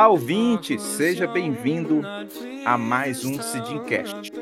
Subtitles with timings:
[0.00, 0.80] Olá, ouvinte!
[0.80, 2.00] Seja bem-vindo
[2.64, 4.32] a mais um Sidincast.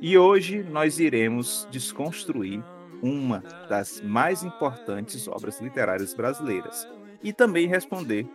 [0.00, 2.60] E hoje nós iremos desconstruir
[3.00, 3.38] uma
[3.68, 6.88] das mais importantes obras literárias brasileiras
[7.22, 8.28] e também responder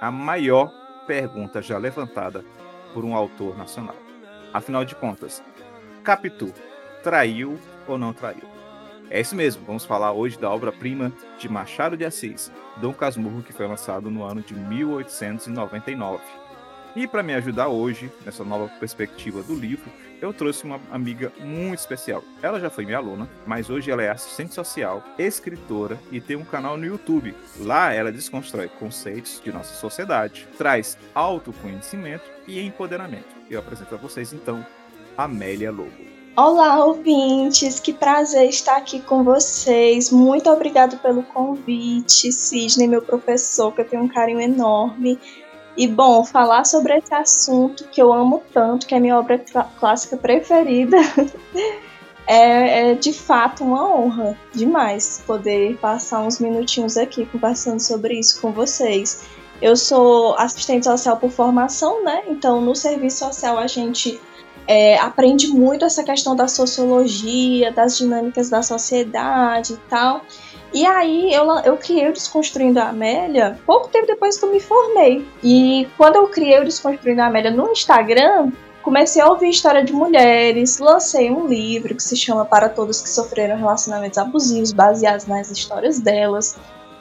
[0.00, 0.72] a maior
[1.08, 2.44] pergunta já levantada
[2.94, 3.96] por um autor nacional.
[4.52, 5.42] Afinal de contas,
[6.04, 6.52] Capitu
[7.02, 7.58] traiu
[7.88, 8.51] ou não traiu?
[9.12, 13.52] É isso mesmo, vamos falar hoje da obra-prima de Machado de Assis, Dom Casmurro, que
[13.52, 16.24] foi lançado no ano de 1899.
[16.96, 19.84] E para me ajudar hoje, nessa nova perspectiva do livro,
[20.18, 22.24] eu trouxe uma amiga muito especial.
[22.40, 26.44] Ela já foi minha aluna, mas hoje ela é assistente social, escritora e tem um
[26.44, 27.34] canal no YouTube.
[27.58, 33.28] Lá ela desconstrói conceitos de nossa sociedade, traz autoconhecimento e empoderamento.
[33.50, 34.64] Eu apresento a vocês então
[35.18, 36.11] Amélia Lobo.
[36.34, 37.78] Olá, ouvintes!
[37.78, 40.10] Que prazer estar aqui com vocês.
[40.10, 45.20] Muito obrigado pelo convite, Sidney, meu professor, que eu tenho um carinho enorme.
[45.76, 49.44] E, bom, falar sobre esse assunto que eu amo tanto, que é minha obra
[49.78, 50.96] clássica preferida,
[52.26, 58.40] é, é, de fato uma honra demais poder passar uns minutinhos aqui conversando sobre isso
[58.40, 59.24] com vocês.
[59.60, 62.22] Eu sou assistente social por formação, né?
[62.26, 64.18] Então, no serviço social, a gente
[64.66, 70.22] é, aprende muito essa questão da sociologia, das dinâmicas da sociedade e tal.
[70.72, 74.60] E aí eu, eu criei o Desconstruindo a Amélia pouco tempo depois que eu me
[74.60, 75.26] formei.
[75.42, 78.50] E quando eu criei o Desconstruindo a Amélia no Instagram,
[78.82, 83.10] comecei a ouvir história de mulheres, lancei um livro que se chama Para Todos que
[83.10, 86.58] Sofreram Relacionamentos Abusivos, baseados nas histórias delas.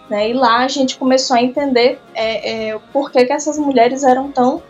[0.10, 0.32] Né?
[0.32, 4.30] E lá a gente começou a entender é, é, por que, que essas mulheres eram
[4.30, 4.62] tão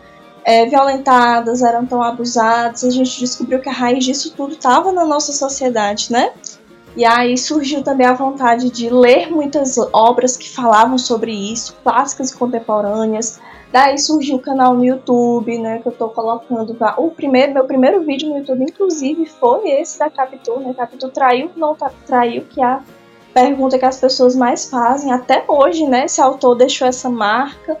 [0.44, 2.84] é, violentadas, eram tão abusadas.
[2.84, 6.32] A gente descobriu que a raiz disso tudo estava na nossa sociedade, né?
[6.94, 12.30] E aí surgiu também a vontade de ler muitas obras que falavam sobre isso, clássicas
[12.30, 13.40] e contemporâneas.
[13.72, 16.76] Daí surgiu o canal no YouTube, né, que eu tô colocando.
[16.98, 20.74] O primeiro, meu primeiro vídeo no YouTube, inclusive, foi esse da Capitu, né?
[20.74, 21.74] Capitu traiu, não
[22.06, 22.82] traiu, que é a
[23.32, 26.04] pergunta que as pessoas mais fazem até hoje, né?
[26.04, 27.78] Esse autor deixou essa marca.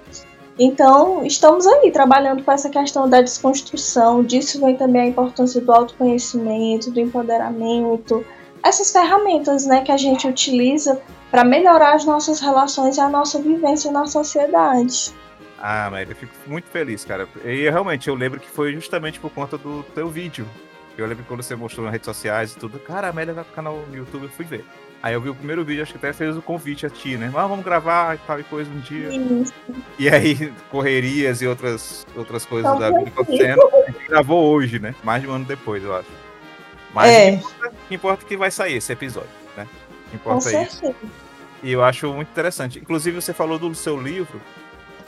[0.58, 4.22] Então, estamos aí trabalhando com essa questão da desconstrução.
[4.22, 8.24] Disso vem também a importância do autoconhecimento, do empoderamento,
[8.62, 13.40] essas ferramentas né, que a gente utiliza para melhorar as nossas relações e a nossa
[13.40, 15.12] vivência na sociedade.
[15.58, 17.26] Ah, mas eu fico muito feliz, cara.
[17.44, 20.46] E realmente eu lembro que foi justamente por conta do teu vídeo.
[20.98, 23.54] Eu lembro quando você mostrou nas redes sociais e tudo, cara, a Amélia vai pro
[23.54, 24.64] canal no YouTube, eu fui ver.
[25.02, 27.26] Aí eu vi o primeiro vídeo, acho que até fez o convite a ti, né?
[27.34, 29.08] Ah, vamos gravar e tal e coisa um dia.
[29.12, 29.52] Isso.
[29.98, 33.60] E aí, correrias e outras, outras coisas da vida acontecendo.
[33.60, 34.94] A gente gravou hoje, né?
[35.02, 36.08] Mais de um ano depois, eu acho.
[36.94, 37.32] Mas é.
[37.32, 39.66] o, que importa, o que importa é que vai sair esse episódio, né?
[40.06, 40.94] O que importa Com é isso.
[41.64, 42.78] E eu acho muito interessante.
[42.78, 44.40] Inclusive, você falou do seu livro.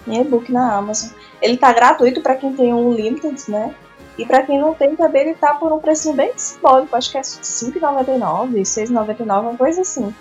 [0.09, 1.10] E-book na Amazon.
[1.41, 3.72] Ele tá gratuito para quem tem um Limited, né?
[4.16, 7.19] E para quem não tem também, ele tá por um preço bem simbólico, acho que
[7.19, 10.14] é R$5,99, R$6,99, uma coisa assim.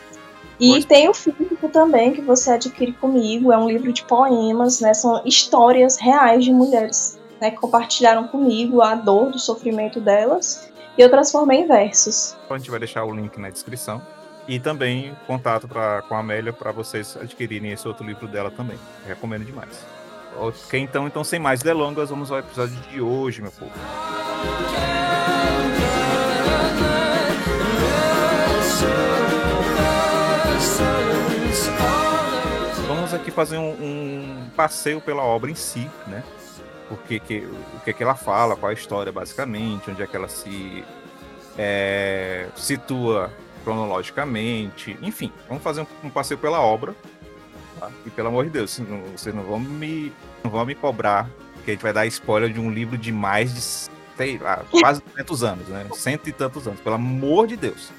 [0.59, 0.87] E Poxa.
[0.87, 4.93] tem o físico também, que você adquire comigo, é um livro de poemas, né?
[4.93, 11.01] São histórias reais de mulheres né, que compartilharam comigo a dor do sofrimento delas e
[11.01, 12.35] eu transformei em versos.
[12.49, 14.01] A gente vai deixar o link na descrição
[14.47, 18.77] e também contato pra, com a Amélia para vocês adquirirem esse outro livro dela também.
[19.05, 19.85] recomendo demais.
[20.37, 23.71] Ok, então, então sem mais delongas, vamos ao episódio de hoje, meu povo.
[32.87, 36.23] Vamos aqui fazer um, um passeio pela obra em si, né?
[36.89, 40.15] O que, que, o que, que ela fala, qual a história basicamente, onde é que
[40.15, 40.83] ela se
[41.57, 43.31] é, situa
[43.63, 46.93] cronologicamente, enfim, vamos fazer um, um passeio pela obra
[47.79, 47.91] Tá?
[48.05, 50.11] E pelo amor de Deus, não, vocês não vão me,
[50.43, 51.29] não vão me cobrar
[51.63, 55.01] que a gente vai dar spoiler de um livro de mais de sei lá, quase
[55.15, 55.87] 200 anos, né?
[55.93, 57.91] Cento e tantos anos, pelo amor de Deus.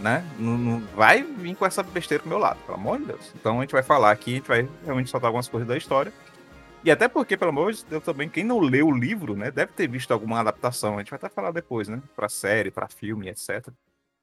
[0.00, 0.24] Né?
[0.38, 3.32] Não, não, vai vir com essa besteira pro meu lado, pelo amor de Deus.
[3.34, 6.12] Então a gente vai falar aqui, a gente vai realmente soltar algumas coisas da história.
[6.84, 9.72] E até porque, pelo amor de Deus, também, quem não leu o livro, né, deve
[9.72, 10.94] ter visto alguma adaptação.
[10.94, 12.00] A gente vai até falar depois, né?
[12.14, 13.68] Pra série, pra filme, etc.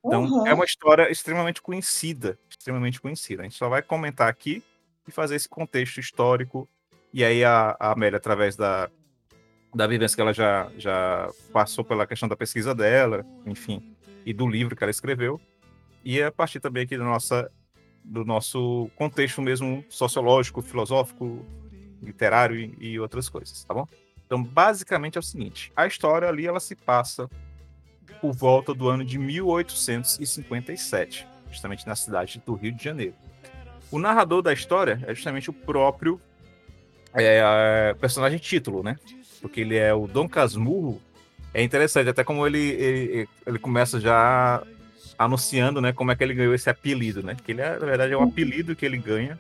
[0.06, 0.48] Então, uhum.
[0.48, 3.42] é uma história extremamente conhecida, extremamente conhecida.
[3.42, 4.62] A gente só vai comentar aqui
[5.08, 6.68] e fazer esse contexto histórico.
[7.14, 8.90] E aí a, a Amélia, através da,
[9.74, 13.96] da vivência que ela já, já passou pela questão da pesquisa dela, enfim,
[14.26, 15.40] e do livro que ela escreveu,
[16.04, 17.50] e a partir também aqui da nossa,
[18.04, 21.46] do nosso contexto mesmo sociológico, filosófico,
[22.02, 23.88] literário e, e outras coisas, tá bom?
[24.26, 27.30] Então, basicamente é o seguinte: a história ali ela se passa
[28.24, 33.16] por volta do ano de 1857, justamente na cidade do Rio de Janeiro.
[33.92, 36.22] O narrador da história é justamente o próprio
[37.14, 38.96] é, personagem título, né?
[39.42, 41.02] Porque ele é o Dom Casmurro.
[41.54, 44.64] É interessante, até como ele, ele, ele começa já
[45.18, 47.36] anunciando, né, como é que ele ganhou esse apelido, né?
[47.44, 49.38] Que ele, é, na verdade, é um apelido que ele ganha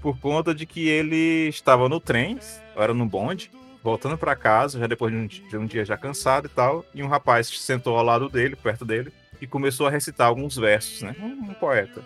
[0.00, 2.38] por conta de que ele estava no trem,
[2.74, 3.50] era no bonde,
[3.82, 7.02] voltando para casa, já depois de um, de um, dia já cansado e tal, e
[7.02, 11.16] um rapaz sentou ao lado dele, perto dele, e começou a recitar alguns versos, né?
[11.18, 12.02] Um, um poeta.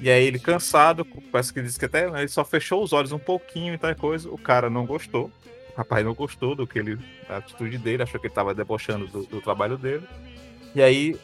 [0.00, 3.18] E aí ele cansado, parece que disse que até ele só fechou os olhos um
[3.18, 5.30] pouquinho e tal coisa, o cara não gostou,
[5.74, 6.98] o rapaz não gostou do que ele,
[7.28, 10.04] da atitude dele, achou que ele estava debochando do, do, trabalho dele.
[10.74, 11.16] E aí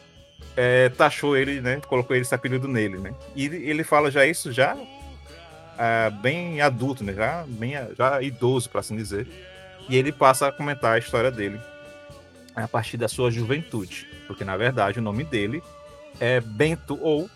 [0.55, 1.81] é, taxou ele, né?
[1.87, 3.13] Colocou esse apelido nele, né?
[3.35, 4.77] E ele fala já isso já
[5.77, 7.13] é, bem adulto, né?
[7.13, 9.27] Já bem já idoso, para assim dizer
[9.89, 11.59] e ele passa a comentar a história dele
[12.55, 15.63] a partir da sua juventude, porque na verdade o nome dele
[16.19, 17.29] é Bento ou,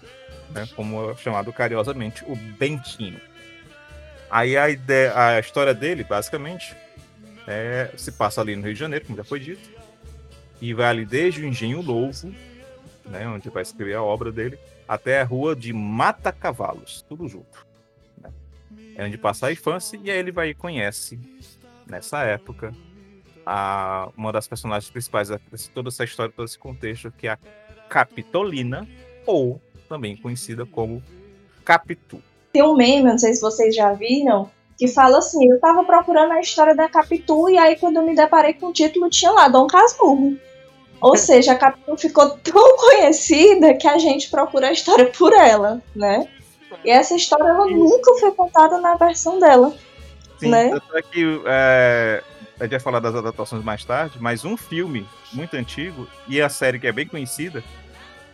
[0.51, 3.19] né, como é chamado carinhosamente, o Bentinho.
[4.29, 6.75] Aí a ideia, a história dele, basicamente,
[7.47, 9.69] é, se passa ali no Rio de Janeiro, como já foi dito,
[10.61, 12.33] e vai ali desde o Engenho Novo,
[13.05, 14.57] né, onde vai escrever a obra dele,
[14.87, 17.65] até a rua de Mata Cavalos, tudo junto.
[18.21, 18.31] Né?
[18.95, 21.19] É onde passa a infância e aí ele vai e conhece
[21.87, 22.73] nessa época,
[23.45, 27.37] a, uma das personagens principais de toda essa história, todo esse contexto, que é a
[27.89, 28.87] Capitolina,
[29.25, 31.01] ou também conhecida como
[31.63, 32.21] Capitu.
[32.51, 36.31] Tem um meme, não sei se vocês já viram, que fala assim: eu tava procurando
[36.31, 39.47] a história da Capitu, e aí quando eu me deparei com o título, tinha lá
[39.47, 40.37] Dom Casmurro.
[41.01, 45.81] Ou seja, a Capitu ficou tão conhecida que a gente procura a história por ela,
[45.95, 46.27] né?
[46.83, 49.73] E essa história ela nunca foi contada na versão dela.
[50.39, 50.71] Sim, né?
[50.93, 52.23] é que é,
[52.59, 56.49] a gente vai falar das adaptações mais tarde, mas um filme muito antigo e a
[56.49, 57.63] série que é bem conhecida,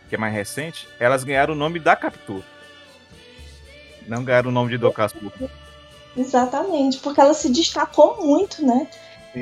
[0.10, 2.44] que é mais recente, elas ganharam o nome da Captura.
[4.08, 4.94] Não ganharam o nome de Do
[6.18, 8.88] Exatamente, porque ela se destacou muito, né?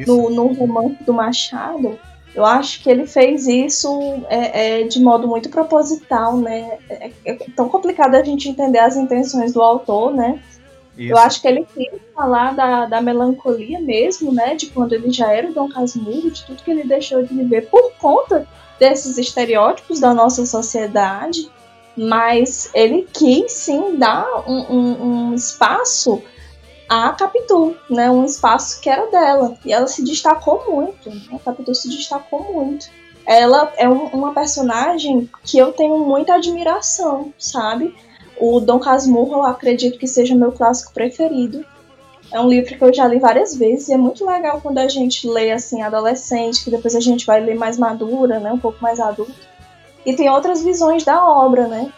[0.06, 2.00] No, no romance do Machado.
[2.36, 3.90] Eu acho que ele fez isso
[4.30, 6.78] é, é, de modo muito proposital, né?
[6.88, 10.40] É, é, tão complicado a gente entender as intenções do autor, né?
[11.00, 11.14] Isso.
[11.14, 14.54] Eu acho que ele quis falar da, da melancolia mesmo, né?
[14.54, 17.70] De quando ele já era o Dom Casmurro, de tudo que ele deixou de viver
[17.70, 18.46] por conta
[18.78, 21.50] desses estereótipos da nossa sociedade.
[21.96, 26.22] Mas ele quis sim dar um, um, um espaço
[26.90, 28.12] à Capitu, né?
[28.12, 29.58] Um espaço que era dela.
[29.64, 31.10] E ela se destacou muito.
[31.10, 31.22] Né?
[31.34, 32.90] A Capitu se destacou muito.
[33.26, 37.96] Ela é um, uma personagem que eu tenho muita admiração, sabe?
[38.40, 41.66] O Dom Casmurro, eu acredito que seja meu clássico preferido.
[42.32, 44.88] É um livro que eu já li várias vezes e é muito legal quando a
[44.88, 48.82] gente lê assim adolescente, que depois a gente vai ler mais madura, né, um pouco
[48.82, 49.34] mais adulto.
[50.06, 51.92] E tem outras visões da obra, né?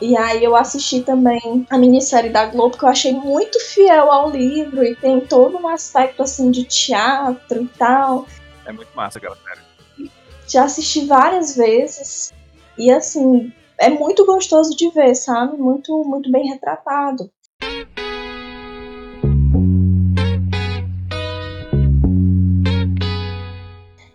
[0.00, 4.30] E aí eu assisti também a minissérie da Globo que eu achei muito fiel ao
[4.30, 8.26] livro e tem todo um aspecto assim de teatro e tal.
[8.64, 10.10] É muito massa aquela série.
[10.46, 12.32] Já assisti várias vezes
[12.76, 15.56] e assim, é muito gostoso de ver, sabe?
[15.56, 17.30] Muito, muito bem retratado.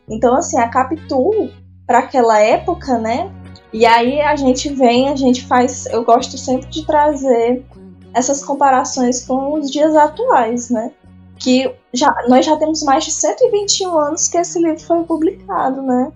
[0.10, 1.50] Então, assim, a Capitu,
[1.88, 3.32] para aquela época, né?
[3.72, 5.86] E aí a gente vem, a gente faz.
[5.88, 7.66] Eu gosto sempre de trazer
[8.14, 10.92] essas comparações com os dias atuais, né?
[11.40, 16.12] Que já, nós já temos mais de 121 anos que esse livro foi publicado, né?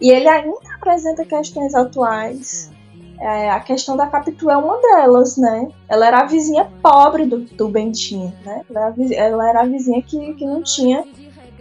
[0.00, 2.70] E ele ainda apresenta questões atuais.
[3.18, 5.68] É, a questão da Capitu é uma delas, né?
[5.88, 8.62] Ela era a vizinha pobre do, do Bentinho, né?
[8.68, 11.04] Ela ela era a vizinha que, que não tinha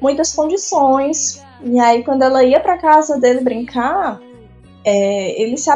[0.02, 1.44] muitas condições.
[1.64, 4.20] E aí, quando ela ia para casa dele brincar,
[4.84, 5.70] é, eles, se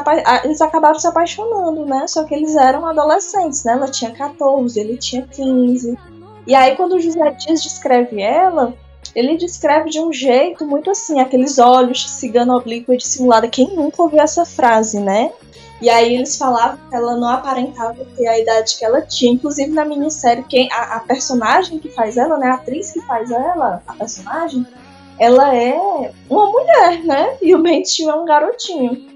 [0.44, 2.06] eles acabaram se apaixonando, né?
[2.08, 3.74] Só que eles eram adolescentes, né?
[3.74, 5.98] Ela tinha 14, ele tinha 15.
[6.46, 8.74] E aí, quando o José Dias descreve ela,
[9.16, 13.48] ele descreve de um jeito muito assim, aqueles olhos cigano oblíquo e dissimulada.
[13.48, 15.32] Quem nunca ouviu essa frase, né?
[15.82, 19.32] E aí eles falavam que ela não aparentava ter a idade que ela tinha.
[19.32, 22.48] Inclusive na minissérie, quem, a, a personagem que faz ela, né?
[22.48, 24.66] A atriz que faz ela, a personagem,
[25.18, 27.38] ela é uma mulher, né?
[27.42, 29.08] E o Bentinho é um garotinho.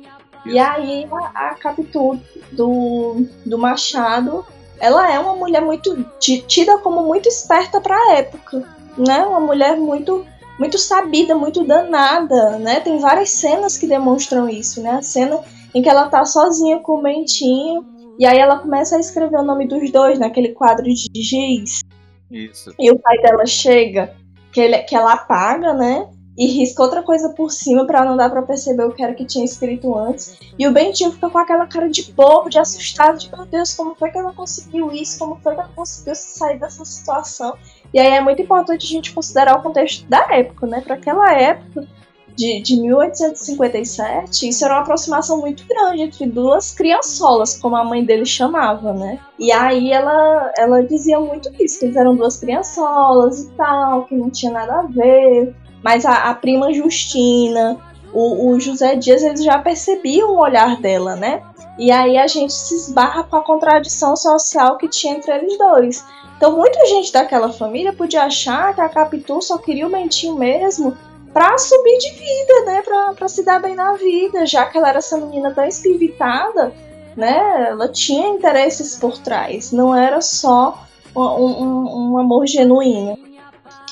[0.46, 2.20] E aí a, a Capitu
[2.51, 4.46] do, do Machado,
[4.79, 8.63] ela é uma mulher muito tida como muito esperta para a época,
[8.98, 9.25] né?
[9.25, 10.25] Uma mulher muito
[10.60, 12.79] muito sabida, muito danada, né?
[12.79, 14.91] Tem várias cenas que demonstram isso, né?
[14.91, 15.39] A cena
[15.74, 17.86] em que ela tá sozinha com o Bentinho
[18.20, 21.82] e aí ela começa a escrever o nome dos dois naquele quadro de giz.
[22.30, 22.72] Isso.
[22.80, 24.15] E o pai dela chega,
[24.51, 26.08] que, ele, que ela apaga, né?
[26.38, 29.25] e risca outra coisa por cima para não dar para perceber o que era que
[29.25, 30.38] tinha escrito antes.
[30.58, 33.96] E o Bentinho fica com aquela cara de bobo, de assustado, de meu Deus, como
[33.96, 35.20] foi que ela conseguiu isso?
[35.20, 37.56] Como foi que ela conseguiu sair dessa situação?
[37.94, 40.82] E aí é muito importante a gente considerar o contexto da época, né?
[40.82, 41.88] Para aquela época
[42.36, 48.04] de, de 1857, isso era uma aproximação muito grande entre duas criançolas, como a mãe
[48.04, 49.20] dele chamava, né?
[49.38, 54.16] E aí ela, ela dizia muito isso, que eles eram duas criançolas e tal, que
[54.16, 55.56] não tinha nada a ver.
[55.84, 57.78] Mas a, a prima Justina,
[58.13, 61.42] o, o, José Dias, eles já percebiam o olhar dela, né?
[61.78, 66.06] E aí a gente se esbarra com a contradição social que tinha entre eles dois.
[66.38, 70.96] Então muita gente daquela família podia achar que a Capitu só queria o Mentinho mesmo
[71.34, 72.82] para subir de vida, né?
[72.82, 76.72] Pra, pra se dar bem na vida, já que ela era essa menina tão espivitada,
[77.18, 77.70] né?
[77.70, 80.86] Ela tinha interesses por trás, não era só
[81.16, 83.18] um, um, um amor genuíno.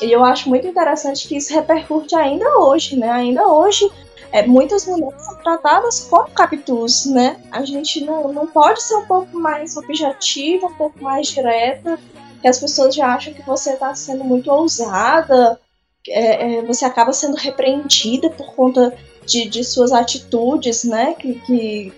[0.01, 3.09] E eu acho muito interessante que isso repercute ainda hoje, né?
[3.09, 3.89] Ainda hoje,
[4.31, 7.39] é, muitas mulheres são tratadas como capitus, né?
[7.51, 11.99] A gente não, não pode ser um pouco mais objetiva, um pouco mais direta,
[12.41, 15.59] que as pessoas já acham que você está sendo muito ousada,
[16.07, 21.13] é, é, você acaba sendo repreendida por conta de, de suas atitudes, né?
[21.13, 21.93] Que, que,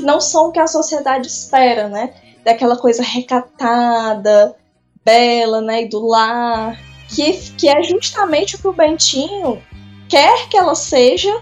[0.00, 2.14] não são o que a sociedade espera, né?
[2.44, 4.56] Daquela coisa recatada,
[5.04, 5.82] bela, né?
[5.82, 9.62] E do lar que, que é justamente o que o Bentinho
[10.08, 11.32] quer que ela seja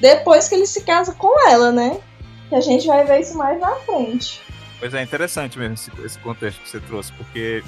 [0.00, 2.00] depois que ele se casa com ela, né?
[2.48, 4.40] Que a gente vai ver isso mais na frente.
[4.78, 7.62] Pois é, interessante mesmo esse, esse contexto que você trouxe, porque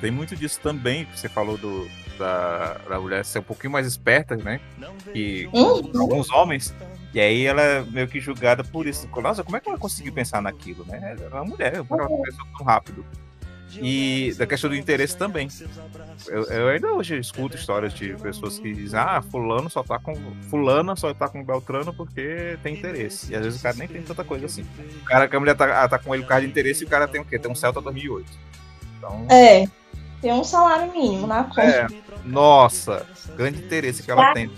[0.00, 1.86] tem muito disso também, que você falou do,
[2.20, 4.60] da, da mulher ser um pouquinho mais esperta, né?
[5.12, 6.00] Que uhum.
[6.00, 6.74] alguns homens.
[7.12, 9.08] E aí ela é meio que julgada por isso.
[9.20, 11.16] Nossa, como é que ela conseguiu pensar naquilo, né?
[11.18, 12.22] Ela é uma mulher, uma uhum.
[12.22, 13.04] pessoa tão rápido.
[13.80, 15.48] E da questão do interesse também.
[16.26, 20.14] Eu, eu, ainda hoje escuto histórias de pessoas que dizem, ah, fulano só tá com.
[20.48, 23.32] Fulana só tá com Beltrano porque tem interesse.
[23.32, 24.66] E às vezes o cara nem tem tanta coisa assim.
[25.02, 26.90] O cara que a mulher tá, tá com ele por causa de interesse e o
[26.90, 27.38] cara tem o quê?
[27.38, 28.28] Tem um Celta 2008.
[28.98, 29.26] Então...
[29.30, 29.68] É.
[30.20, 31.62] Tem um salário mínimo na conta.
[31.62, 31.86] É.
[32.24, 34.50] Nossa, grande interesse que ela tem.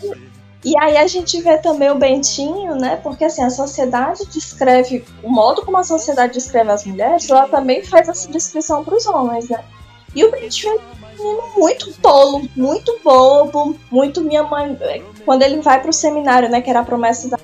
[0.65, 2.97] E aí a gente vê também o Bentinho, né?
[2.97, 7.85] Porque assim, a sociedade descreve, o modo como a sociedade descreve as mulheres, ela também
[7.85, 9.63] faz essa descrição para os homens, né?
[10.15, 14.79] E o Bentinho é um menino muito tolo, muito bobo, muito minha mãe.
[15.25, 16.61] Quando ele vai pro seminário, né?
[16.61, 17.39] Que era a promessa da.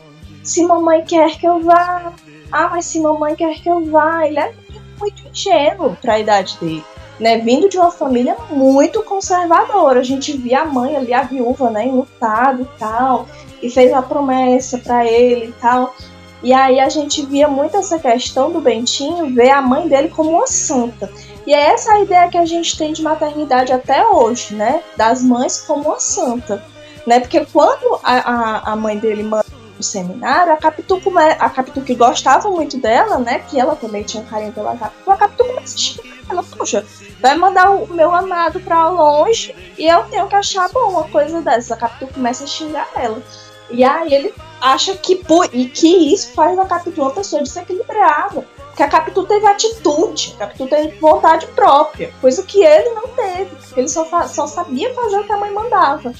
[0.44, 2.12] Se mamãe quer que eu vá.
[2.52, 4.26] Ah, mas se mamãe quer que eu vá.
[4.26, 4.54] Ele é
[5.00, 6.84] muito ingênuo para a idade dele
[7.18, 10.00] né, vindo de uma família muito conservadora.
[10.00, 13.26] A gente via a mãe ali, a viúva, né, enlutada e tal,
[13.62, 15.94] e fez a promessa para ele e tal.
[16.42, 20.30] E aí a gente via muito essa questão do Bentinho ver a mãe dele como
[20.30, 21.10] uma santa.
[21.46, 24.82] E é essa a ideia que a gente tem de maternidade até hoje, né?
[24.96, 26.62] Das mães como uma santa.
[27.06, 27.20] Né?
[27.20, 29.46] Porque quando a, a, a mãe dele manda
[29.78, 31.00] no seminário, a Capitu,
[31.38, 33.38] a Capitu que gostava muito dela, né?
[33.38, 36.84] Que ela também tinha um carinho pela Capitu, a Capitu começa a xingar ela, poxa,
[37.20, 41.40] vai mandar o meu amado pra longe e eu tenho que achar bom uma coisa
[41.40, 41.74] dessa.
[41.74, 43.22] A Capitu começa a xingar ela.
[43.70, 48.46] E aí ele acha que, por, e que isso faz a Capitu uma pessoa desequilibrada.
[48.76, 53.50] Que a Capitu teve atitude, a Capitu teve vontade própria, coisa que ele não teve,
[53.76, 56.12] ele só, só sabia fazer o que a mãe mandava.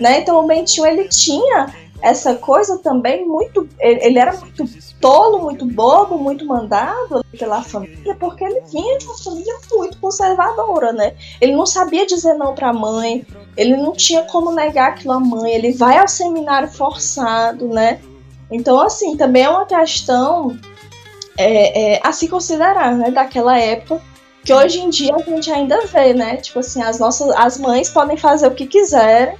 [0.00, 0.20] Né?
[0.20, 1.66] Então o Bentinho ele tinha
[2.00, 3.68] essa coisa também muito.
[3.80, 4.64] Ele era muito
[5.00, 10.92] tolo, muito bobo, muito mandado pela família, porque ele vinha de uma família muito conservadora,
[10.92, 11.14] né?
[11.40, 13.26] Ele não sabia dizer não para a mãe,
[13.56, 18.00] ele não tinha como negar aquilo à mãe, ele vai ao seminário forçado, né?
[18.50, 20.56] Então, assim, também é uma questão
[21.36, 23.10] é, é, a se considerar, né?
[23.10, 24.00] Daquela época,
[24.44, 26.36] que hoje em dia a gente ainda vê, né?
[26.36, 29.36] Tipo assim, as nossas as mães podem fazer o que quiserem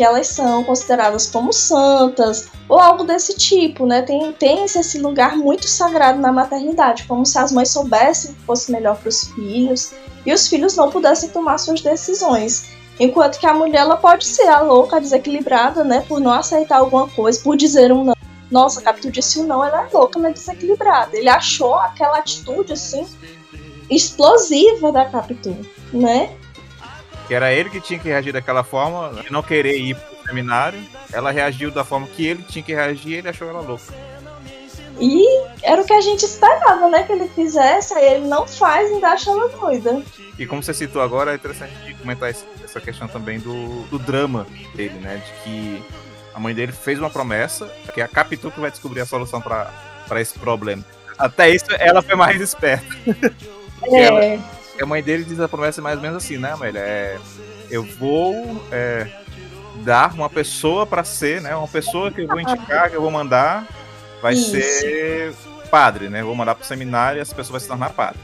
[0.00, 4.00] que elas são consideradas como santas ou algo desse tipo, né?
[4.00, 8.72] Tem, tem esse lugar muito sagrado na maternidade, como se as mães soubessem que fosse
[8.72, 9.92] melhor para os filhos
[10.24, 12.70] e os filhos não pudessem tomar suas decisões.
[12.98, 16.02] Enquanto que a mulher ela pode ser a louca, a desequilibrada, né?
[16.08, 18.16] Por não aceitar alguma coisa, por dizer um não.
[18.50, 21.14] Nossa, Capitu disse um não, ela é louca, ela é desequilibrada.
[21.14, 23.06] Ele achou aquela atitude assim
[23.90, 25.54] explosiva da Capitu,
[25.92, 26.34] né?
[27.30, 30.82] Que era ele que tinha que reagir daquela forma, de não querer ir pro seminário.
[31.12, 33.94] Ela reagiu da forma que ele tinha que reagir e ele achou ela louca.
[34.98, 35.24] E
[35.62, 37.04] era o que a gente esperava, né?
[37.04, 40.02] Que ele fizesse, aí ele não faz e ainda acha ela doida.
[40.36, 44.44] E como você citou agora, é interessante comentar essa questão também do, do drama
[44.74, 45.22] dele, né?
[45.24, 45.84] De que
[46.34, 49.40] a mãe dele fez uma promessa, que é a Capitu que vai descobrir a solução
[49.40, 50.84] para esse problema.
[51.16, 52.88] Até isso, ela foi mais esperta.
[53.82, 54.02] É.
[54.02, 56.80] ela, a mãe dele diz a promessa mais ou menos assim, né, Amélia?
[56.80, 57.18] É,
[57.70, 59.10] eu vou é,
[59.84, 61.54] dar uma pessoa para ser, né?
[61.54, 63.66] Uma pessoa que eu vou indicar, que eu vou mandar,
[64.22, 64.50] vai Isso.
[64.50, 65.34] ser
[65.70, 66.20] padre, né?
[66.20, 68.20] Eu vou mandar pro seminário e essa pessoa vai se tornar padre.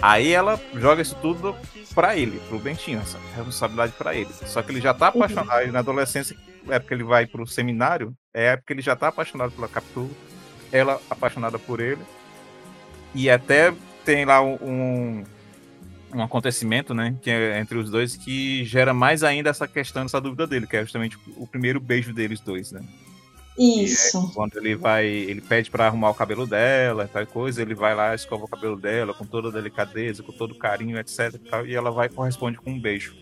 [0.00, 1.56] Aí ela joga isso tudo
[1.94, 4.28] para ele, pro Bentinho, essa responsabilidade para ele.
[4.46, 5.72] Só que ele já tá apaixonado, uhum.
[5.72, 6.36] na adolescência,
[6.68, 10.10] é porque ele vai pro seminário, é porque ele já tá apaixonado pela Capitu,
[10.72, 12.02] ela apaixonada por ele.
[13.14, 13.72] E até
[14.04, 15.24] tem lá um,
[16.14, 20.20] um acontecimento, né, que é entre os dois que gera mais ainda essa questão, essa
[20.20, 22.82] dúvida dele, que é justamente o primeiro beijo deles dois, né?
[23.58, 24.18] Isso.
[24.18, 27.94] É, quando ele vai, ele pede para arrumar o cabelo dela, tal coisa, ele vai
[27.94, 31.34] lá, escova o cabelo dela com toda delicadeza, com todo carinho, etc.
[31.34, 33.14] E, tal, e ela vai corresponde com um beijo.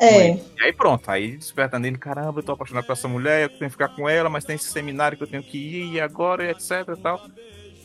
[0.00, 0.34] É.
[0.34, 3.64] E aí pronto, aí desperta nele, caramba, eu tô apaixonado por essa mulher, eu tenho
[3.64, 6.96] que ficar com ela, mas tem esse seminário que eu tenho que ir, agora, etc
[7.02, 7.20] tal.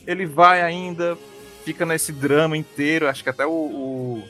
[0.06, 1.18] Ele vai ainda,
[1.64, 4.22] fica nesse drama inteiro, acho que até o, o,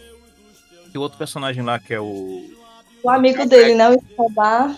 [0.95, 2.51] o outro personagem lá, que é o...
[3.03, 4.75] O amigo dele, né, o Escobar.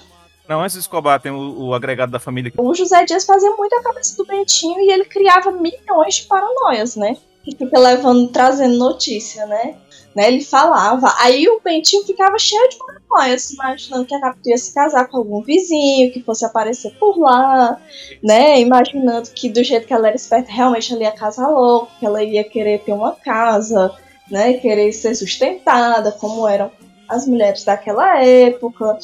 [0.48, 2.52] Não, antes do Escobar tem o, o, agregado da família.
[2.56, 6.96] O José Dias fazia muito a cabeça do Bentinho e ele criava milhões de paranoias,
[6.96, 7.16] né?
[7.44, 9.76] Que fica levando, trazendo notícia, né?
[10.16, 10.28] Né?
[10.28, 11.14] Ele falava.
[11.18, 15.18] Aí o Bentinho ficava cheio de paranoias, imaginando que a Capitu ia se casar com
[15.18, 17.78] algum vizinho, que fosse aparecer por lá,
[18.24, 18.58] né?
[18.58, 22.24] Imaginando que do jeito que ela era esperta, realmente ela ia casar logo, que ela
[22.24, 23.94] ia querer ter uma casa,
[24.30, 24.54] né?
[24.54, 26.72] Querer ser sustentada, como eram
[27.06, 28.98] as mulheres daquela época.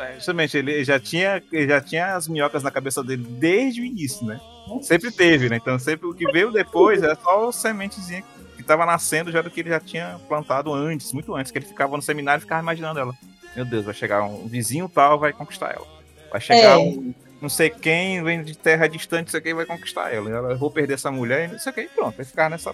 [0.00, 3.84] É, justamente, ele já tinha, ele já tinha as minhocas na cabeça dele desde o
[3.84, 4.40] início, né?
[4.80, 5.56] Sempre teve, né?
[5.56, 8.22] Então sempre o que veio depois é só sementezinha
[8.62, 11.66] que estava nascendo já do que ele já tinha plantado antes, muito antes, que ele
[11.66, 13.14] ficava no seminário e ficava imaginando ela.
[13.54, 15.86] Meu Deus, vai chegar um vizinho tal, vai conquistar ela.
[16.30, 16.76] Vai chegar é.
[16.78, 20.30] um não sei quem, vem de terra distante, não sei quem vai conquistar ela.
[20.30, 22.72] Eu vou perder essa mulher, não sei quem, pronto, vai ficar nessa.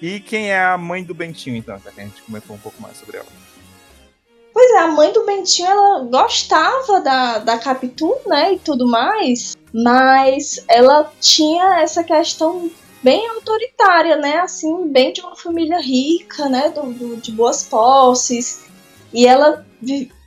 [0.00, 2.96] E quem é a mãe do Bentinho, então, que a gente comentou um pouco mais
[2.98, 3.26] sobre ela.
[4.52, 9.56] Pois é, a mãe do Bentinho, ela gostava da, da Capitu, né, e tudo mais,
[9.74, 12.70] mas ela tinha essa questão
[13.06, 18.64] bem autoritária, né, assim, bem de uma família rica, né, do, do de boas posses,
[19.14, 19.64] e ela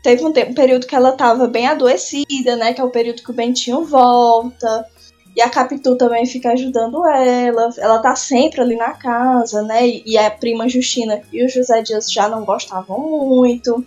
[0.02, 3.22] teve um, tempo, um período que ela estava bem adoecida, né, que é o período
[3.22, 4.88] que o Bentinho volta,
[5.36, 7.70] e a Capitu também fica ajudando ela.
[7.78, 9.88] Ela tá sempre ali na casa, né?
[9.88, 13.86] E a prima Justina e o José Dias já não gostavam muito.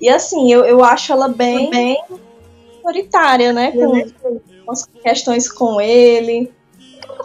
[0.00, 1.96] E assim, eu, eu acho ela bem, bem
[2.78, 3.70] autoritária, né?
[3.70, 6.50] Com, com as questões com ele.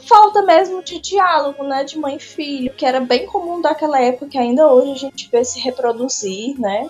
[0.08, 1.84] Falta mesmo de diálogo, né?
[1.84, 5.30] De mãe e filho, que era bem comum daquela época, que ainda hoje a gente
[5.32, 6.90] vê se reproduzir, né?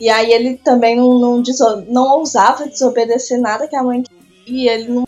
[0.00, 1.42] E aí ele também não, não,
[1.86, 5.06] não ousava desobedecer nada que a mãe queria, ele não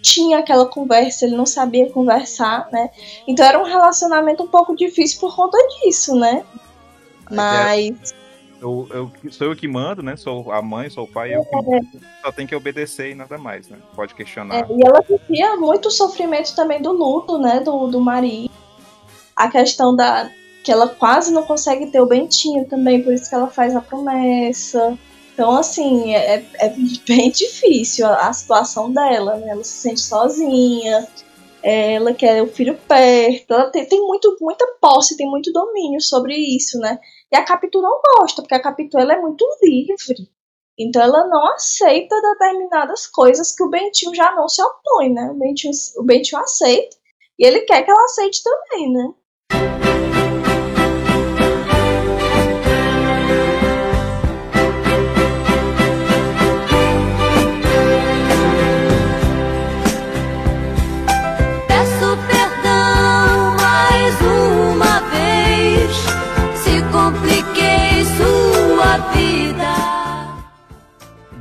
[0.00, 2.90] tinha aquela conversa, ele não sabia conversar, né?
[3.26, 6.44] Então era um relacionamento um pouco difícil por conta disso, né?
[7.30, 8.14] Mas
[8.62, 10.16] eu, eu, sou eu que mando, né?
[10.16, 12.00] Sou a mãe, sou o pai, eu que é.
[12.22, 13.76] só tem que obedecer e nada mais, né?
[13.94, 14.54] Pode questionar.
[14.54, 17.58] É, e ela vivia muito sofrimento também do luto, né?
[17.58, 18.52] Do, do marido.
[19.34, 20.30] A questão da.
[20.62, 23.80] que ela quase não consegue ter o Bentinho também, por isso que ela faz a
[23.80, 24.96] promessa.
[25.34, 26.68] Então, assim, é, é, é
[27.06, 29.48] bem difícil a, a, situação dela, né?
[29.48, 31.08] Ela se sente sozinha,
[31.64, 36.36] ela quer o filho perto, ela tem, tem muito, muita posse, tem muito domínio sobre
[36.36, 37.00] isso, né?
[37.32, 40.30] E a Capitu não gosta, porque a Capitu ela é muito livre.
[40.78, 45.30] Então ela não aceita determinadas coisas que o Bentinho já não se opõe, né?
[45.30, 46.96] O Bentinho, o Bentinho aceita
[47.38, 49.91] e ele quer que ela aceite também, né?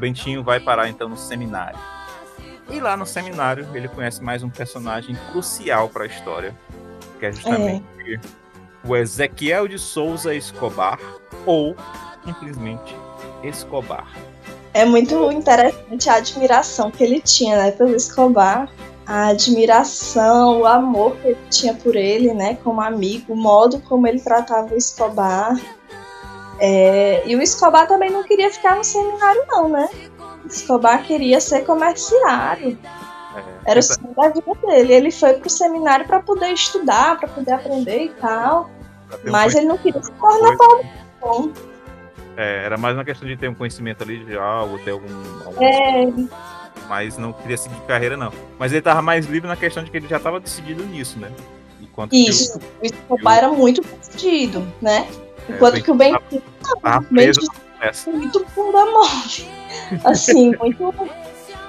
[0.01, 1.77] Bentinho vai parar então no seminário.
[2.71, 6.57] E lá no seminário ele conhece mais um personagem crucial para a história,
[7.19, 7.85] que é justamente
[8.15, 8.19] é.
[8.83, 10.99] o Ezequiel de Souza Escobar,
[11.45, 11.75] ou
[12.25, 12.95] simplesmente
[13.43, 14.07] Escobar.
[14.73, 18.71] É muito interessante a admiração que ele tinha né, pelo Escobar,
[19.05, 24.07] a admiração, o amor que ele tinha por ele, né, como amigo, o modo como
[24.07, 25.59] ele tratava o Escobar.
[26.63, 29.89] É, e o Escobar também não queria ficar no seminário, não, né?
[30.43, 32.77] O Escobar queria ser comerciário.
[33.65, 34.93] É, Era o sonho da vida dele.
[34.93, 38.69] Ele foi pro seminário para poder estudar, para poder aprender e tal.
[39.25, 40.55] Mas ele não queria se tornar
[41.19, 41.51] bom.
[42.37, 45.07] É, era mais uma questão de ter um conhecimento ali de algo, ter algum.
[45.43, 46.13] algum é.
[46.87, 48.31] Mas não queria seguir carreira, não.
[48.59, 51.31] Mas ele tava mais livre na questão de que ele já estava decidido nisso, né?
[51.81, 55.07] Enquanto Isso, o Escobar era muito decidido, né?
[55.55, 56.43] Enquanto é, que o Bentinho.
[56.81, 57.41] Tava preso
[58.07, 59.49] muito bunda mole.
[60.03, 60.93] Assim, muito.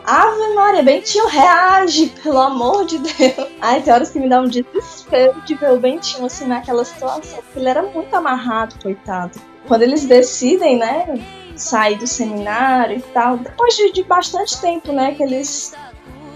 [0.04, 3.48] Ave Maria, Bentinho reage, pelo amor de Deus.
[3.60, 7.38] Ai, tem horas que me dá um desespero de ver o Bentinho assim naquela situação,
[7.54, 9.40] ele era muito amarrado, coitado.
[9.68, 11.06] Quando eles decidem, né,
[11.54, 15.72] sair do seminário e tal, depois de, de bastante tempo, né, que eles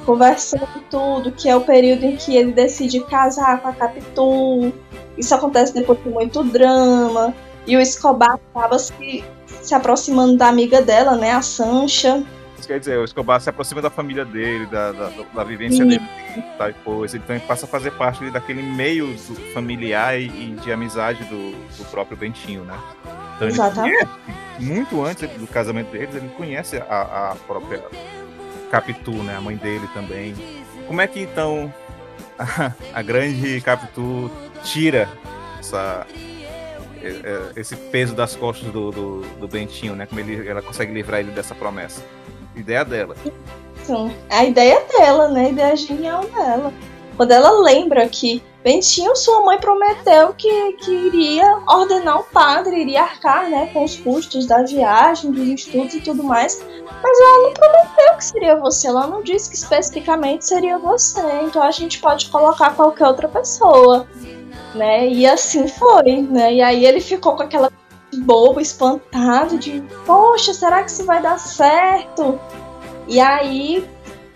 [0.05, 4.73] conversando tudo, que é o período em que ele decide casar com a Capitu.
[5.17, 7.35] Isso acontece depois de muito drama.
[7.67, 9.25] E o Escobar acaba se,
[9.63, 12.23] se aproximando da amiga dela, né, a Sancha.
[12.59, 15.91] Isso quer dizer, o Escobar se aproxima da família dele, da, da, da vivência Sim.
[15.91, 16.09] dele,
[16.57, 17.17] tal coisa.
[17.17, 19.17] Então ele passa a fazer parte daquele meio
[19.53, 20.29] familiar e,
[20.63, 22.79] de amizade do, do, próprio Bentinho, né?
[23.37, 24.07] Então, Exatamente.
[24.07, 27.83] Conhece, muito antes do casamento deles, ele conhece a, a própria
[28.71, 29.37] Capitu, né?
[29.37, 30.35] A mãe dele também.
[30.87, 31.73] Como é que então
[32.95, 34.31] a, grande Capitu
[34.63, 35.09] tira
[35.59, 36.07] essa,
[37.03, 40.07] é, é, esse peso das costas do, do, do, Bentinho, né?
[40.07, 42.03] Como ele, ela consegue livrar ele dessa promessa?
[42.55, 43.17] Ideia dela.
[43.85, 45.47] Sim, a ideia dela, né?
[45.47, 46.73] A ideia genial dela.
[47.17, 53.03] Quando ela lembra que Bentinho, sua mãe prometeu que, que iria ordenar o padre, iria
[53.03, 56.61] arcar né, com os custos da viagem, dos estudos e tudo mais.
[57.01, 61.23] Mas ela não prometeu que seria você, ela não disse que especificamente seria você.
[61.45, 64.09] Então a gente pode colocar qualquer outra pessoa.
[64.75, 65.11] Né?
[65.11, 66.55] E assim foi, né?
[66.55, 67.71] E aí ele ficou com aquela
[68.17, 72.37] bobo, espantado, de poxa, será que isso vai dar certo?
[73.07, 73.89] E aí,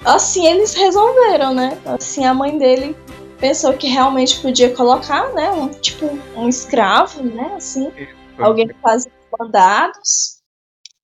[0.05, 1.81] assim, eles resolveram, né?
[1.85, 2.97] Assim, a mãe dele
[3.39, 7.91] pensou que realmente podia colocar, né, um tipo um escravo, né, assim,
[8.39, 10.41] alguém que fazia mandados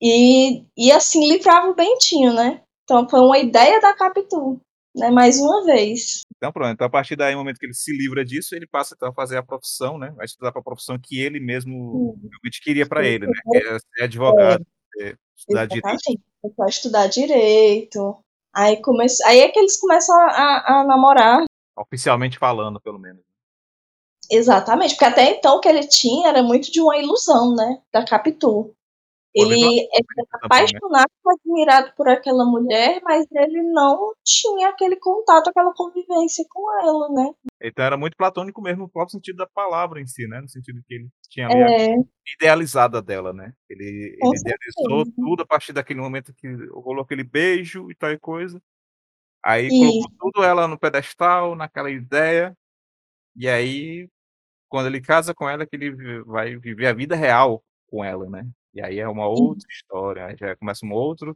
[0.01, 2.61] e, e assim livrava o Bentinho, né?
[2.85, 4.61] Então foi uma ideia da Capitu,
[4.95, 6.21] né, mais uma vez.
[6.37, 8.95] Então pronto, então a partir daí, no momento que ele se livra disso, ele passa
[8.95, 12.29] então, a fazer a profissão, né, vai estudar para a profissão que ele mesmo Sim.
[12.29, 14.67] realmente queria para ele, né, que é ser advogado,
[15.01, 15.15] é.
[15.35, 16.03] estudar Exatamente.
[16.03, 16.27] direito.
[16.69, 18.26] Estudar direito.
[18.57, 19.07] Aí, come...
[19.27, 21.45] aí é que eles começam a, a namorar
[21.77, 23.23] Oficialmente falando, pelo menos.
[24.31, 27.83] Exatamente, porque até então o que ele tinha era muito de uma ilusão, né?
[27.93, 28.75] Da Capitu.
[29.37, 30.25] Ele era né?
[30.43, 37.09] apaixonado, admirado por aquela mulher, mas ele não tinha aquele contato, aquela convivência com ela,
[37.11, 37.35] né?
[37.63, 40.41] Então era muito platônico mesmo, no próprio sentido da palavra em si, né?
[40.41, 41.95] No sentido que ele tinha é...
[42.35, 43.53] idealizada dela, né?
[43.69, 48.61] Ele, ele idealizou tudo a partir daquele momento que rolou aquele beijo e tal coisa.
[49.45, 52.57] Aí colocou tudo ela no pedestal, naquela ideia,
[53.37, 54.09] e aí,
[54.67, 58.49] quando ele casa com ela, que ele vai viver a vida real com ela, né?
[58.77, 61.35] E aí é uma outra história, aí já começa um outro.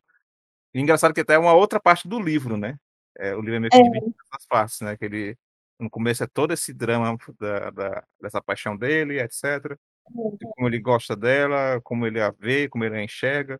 [0.74, 2.76] E engraçado que até é uma outra parte do livro, né?
[3.16, 3.83] É, o livro é meio que é.
[3.83, 4.94] dividido em duas partes, né?
[4.94, 5.38] Que ele,
[5.79, 9.74] no começo é todo esse drama da, da, dessa paixão dele, etc.
[10.38, 13.59] De como ele gosta dela, como ele a vê, como ele a enxerga,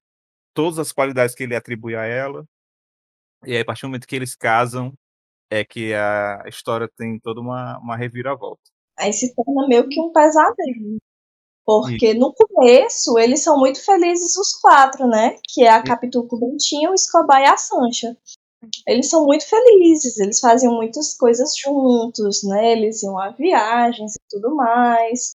[0.53, 2.45] todas as qualidades que ele atribui a ela.
[3.47, 4.93] E aí, a partir do momento que eles casam,
[5.51, 8.61] é que a história tem toda uma, uma reviravolta.
[8.99, 10.99] Aí se torna meio que um pesadelo.
[11.64, 15.37] Porque no começo eles são muito felizes os quatro, né?
[15.49, 18.16] Que é a Capitu com o Bentinho, o Escobar e a Sancha.
[18.87, 22.73] Eles são muito felizes, eles faziam muitas coisas juntos, né?
[22.73, 25.35] Eles iam a viagens e tudo mais.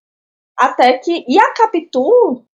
[0.56, 1.24] Até que.
[1.28, 2.44] E a Capitu,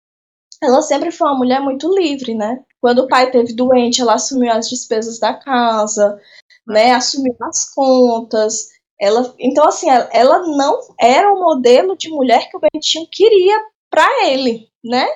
[0.62, 2.64] ela sempre foi uma mulher muito livre, né?
[2.80, 6.18] Quando o pai teve doente, ela assumiu as despesas da casa,
[6.66, 6.92] né?
[6.92, 8.68] Assumiu as contas.
[9.02, 13.60] Ela, então assim, ela não era o modelo de mulher que o Bentinho queria
[13.90, 15.06] para ele, né?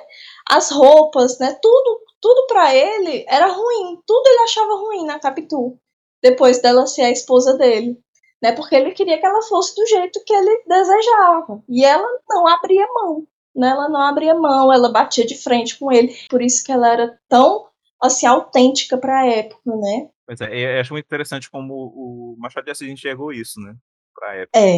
[0.49, 1.57] As roupas, né?
[1.61, 3.99] Tudo, tudo para ele era ruim.
[4.05, 5.77] Tudo ele achava ruim na Capitu.
[6.21, 7.97] Depois dela ser a esposa dele,
[8.41, 8.51] né?
[8.51, 11.63] Porque ele queria que ela fosse do jeito que ele desejava.
[11.69, 13.25] E ela não abria mão
[13.57, 16.15] né, ela não abria mão, ela batia de frente com ele.
[16.29, 17.65] Por isso que ela era tão
[17.99, 20.09] assim autêntica para a época, né?
[20.27, 23.75] Pois é, eu acho muito interessante como o Machado de Assis enxergou isso, né,
[24.13, 24.59] para a época.
[24.59, 24.77] É.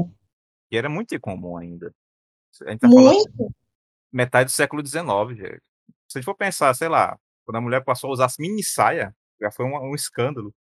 [0.72, 1.94] E era muito incomum ainda.
[2.62, 3.32] A gente tá muito.
[3.36, 3.54] Falando
[4.12, 5.62] metade do século XIX, gente.
[6.08, 9.16] Se a gente for pensar, sei lá, quando a mulher passou a usar mini saia,
[9.40, 10.54] já foi um, um escândalo.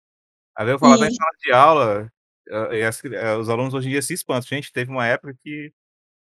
[0.55, 2.11] Aí eu falar da sala de aula,
[2.47, 4.47] eh, e as, eh, os alunos hoje em dia se espantam.
[4.47, 5.71] Gente, teve uma época que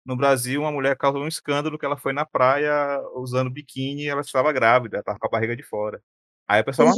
[0.05, 4.09] no Brasil, uma mulher causou um escândalo que ela foi na praia usando biquíni e
[4.09, 6.01] ela estava grávida, estava com a barriga de fora.
[6.47, 6.93] Aí a pessoa,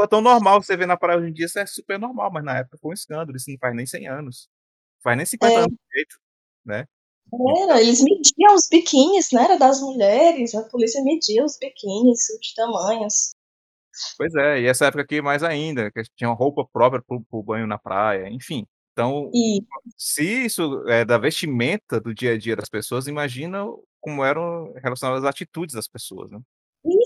[0.00, 2.44] é tão normal você vê na praia hoje em dia, isso é super normal, mas
[2.44, 4.48] na época foi um escândalo, isso não faz nem 100 anos.
[5.02, 5.56] Faz nem 50 é.
[5.56, 6.16] anos direito,
[6.64, 6.86] né?
[7.62, 9.44] Era, eles mediam os biquínis, né?
[9.44, 13.34] Era das mulheres, a polícia media os biquínis, os tamanhos.
[14.18, 17.42] Pois é, e essa época aqui mais ainda, que tinha uma roupa própria para o
[17.42, 18.66] banho na praia, enfim.
[18.92, 19.60] Então, e...
[19.96, 23.64] se isso é da vestimenta do dia a dia das pessoas, imagina
[24.00, 26.40] como eram relacionadas às atitudes das pessoas, né?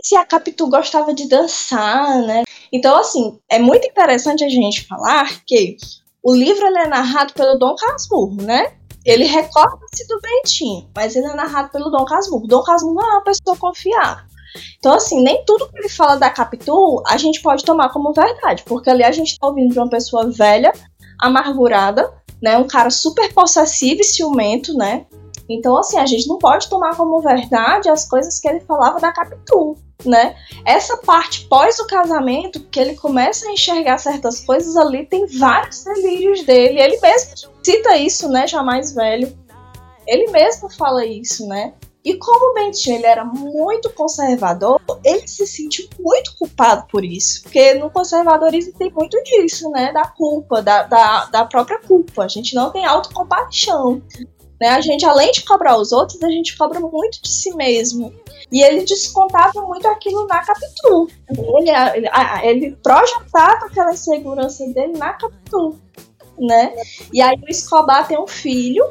[0.08, 2.44] Se a Capitu gostava de dançar, né?
[2.72, 5.76] Então, assim, é muito interessante a gente falar que
[6.22, 8.72] o livro é narrado pelo Dom Casmurro, né?
[9.04, 12.46] Ele recorda-se do Bentinho, mas ele é narrado pelo Dom Casmurro.
[12.46, 14.24] Dom Casmurro não é uma pessoa confiável.
[14.78, 18.62] Então, assim, nem tudo que ele fala da Capitu a gente pode tomar como verdade,
[18.64, 20.72] porque ali a gente está ouvindo de uma pessoa velha,
[21.20, 22.10] amargurada,
[22.42, 22.56] né?
[22.56, 25.04] Um cara super possessivo e ciumento, né?
[25.50, 29.12] Então, assim, a gente não pode tomar como verdade as coisas que ele falava da
[29.12, 30.36] Capitu, né?
[30.64, 35.82] Essa parte pós o casamento, que ele começa a enxergar certas coisas ali, tem vários
[35.82, 36.80] delírios dele.
[36.80, 38.46] Ele mesmo cita isso, né?
[38.46, 39.36] Já mais velho.
[40.06, 41.74] Ele mesmo fala isso, né?
[42.04, 47.42] E como o Bentinho ele era muito conservador, ele se sentiu muito culpado por isso.
[47.42, 49.92] Porque no conservadorismo tem muito disso, né?
[49.92, 52.24] Da culpa, da, da, da própria culpa.
[52.24, 54.00] A gente não tem autocompaixão.
[54.60, 54.68] Né?
[54.68, 58.12] A gente, além de cobrar os outros, a gente cobra muito de si mesmo.
[58.50, 61.08] E ele descontava muito aquilo na Capitu.
[61.30, 62.08] Ele, ele,
[62.42, 65.76] ele projetava aquela insegurança dele na Capitu.
[66.38, 66.72] Né?
[67.12, 68.84] E aí o Escobar tem um filho,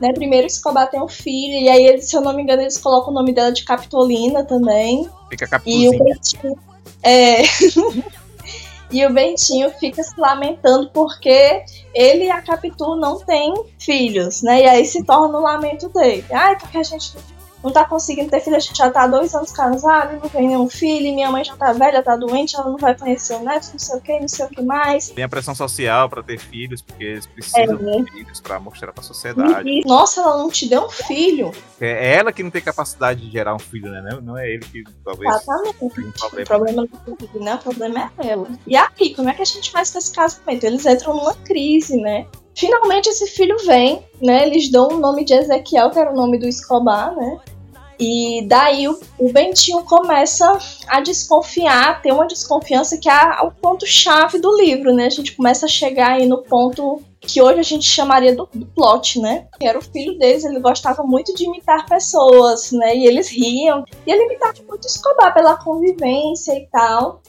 [0.00, 0.12] né?
[0.12, 2.76] Primeiro o Escobar tem um filho, e aí, ele, se eu não me engano, eles
[2.76, 5.08] colocam o nome dela de Capitolina também.
[5.30, 5.90] Fica Capituzinha.
[5.92, 6.58] E o
[7.02, 7.42] é...
[8.90, 14.62] e o Bentinho fica se lamentando porque ele e a Capitu não têm filhos, né?
[14.62, 16.24] E aí se torna o lamento dele.
[16.30, 17.37] Ai, porque a gente não
[17.72, 20.68] tá conseguindo ter filho, a gente já tá há dois anos casado, não tem nenhum
[20.68, 23.78] filho, minha mãe já tá velha, tá doente, ela não vai conhecer o neto, não
[23.78, 25.08] sei o que, não sei o que mais.
[25.10, 28.02] Tem a pressão social para ter filhos, porque eles precisam é.
[28.02, 29.68] ter filhos para mostrar pra sociedade.
[29.68, 31.52] E, nossa, ela não te deu um filho.
[31.80, 34.18] É ela que não tem capacidade de gerar um filho, né?
[34.22, 35.34] Não é ele que talvez.
[35.34, 35.84] Exatamente.
[35.84, 36.42] Um problema.
[36.42, 37.54] O problema não é né?
[37.54, 38.48] O problema é ela.
[38.66, 40.64] E aí, como é que a gente faz com esse casamento?
[40.64, 42.26] Eles entram numa crise, né?
[42.58, 44.46] Finalmente esse filho vem, né?
[44.46, 47.38] Eles dão o nome de Ezequiel, que era o nome do Escobar, né?
[47.98, 50.56] E daí o, o Bentinho começa
[50.86, 55.06] a desconfiar, ter uma desconfiança que é o ponto-chave do livro, né?
[55.06, 58.66] A gente começa a chegar aí no ponto que hoje a gente chamaria do, do
[58.66, 59.48] plot, né?
[59.58, 62.96] Que era o filho deles, ele gostava muito de imitar pessoas, né?
[62.96, 63.84] E eles riam.
[64.06, 67.20] E ele imitava muito Escobar pela convivência e tal.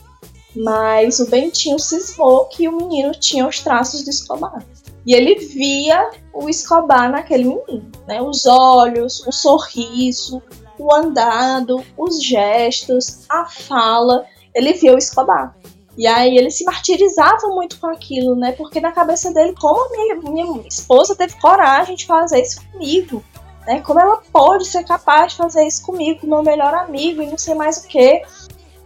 [0.55, 4.63] Mas o Bentinho cismou que o menino tinha os traços de Escobar.
[5.09, 8.21] E ele via o Escobar naquele menino, né?
[8.21, 10.39] Os olhos, o sorriso,
[10.77, 14.23] o andado, os gestos, a fala.
[14.53, 15.55] Ele via o Escobar.
[15.97, 18.51] E aí ele se martirizava muito com aquilo, né?
[18.51, 23.23] Porque na cabeça dele, como a minha, minha esposa teve coragem de fazer isso comigo?
[23.65, 23.81] Né?
[23.81, 27.55] Como ela pode ser capaz de fazer isso comigo, meu melhor amigo, e não sei
[27.55, 28.21] mais o que.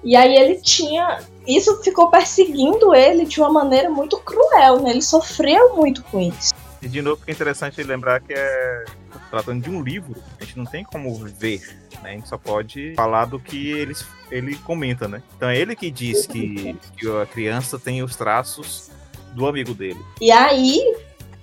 [0.04, 4.92] E aí ele tinha isso ficou perseguindo ele de uma maneira muito cruel, né?
[4.92, 6.54] Ele sofreu muito com isso.
[6.82, 8.86] E de novo, é interessante lembrar que é
[9.30, 11.60] tratando de um livro, a gente não tem como ver,
[12.04, 12.12] né?
[12.12, 13.96] A gente só pode falar do que ele,
[14.30, 15.24] ele comenta, né?
[15.36, 18.92] Então é ele que diz que, que a criança tem os traços
[19.34, 20.00] do amigo dele.
[20.22, 20.80] E aí,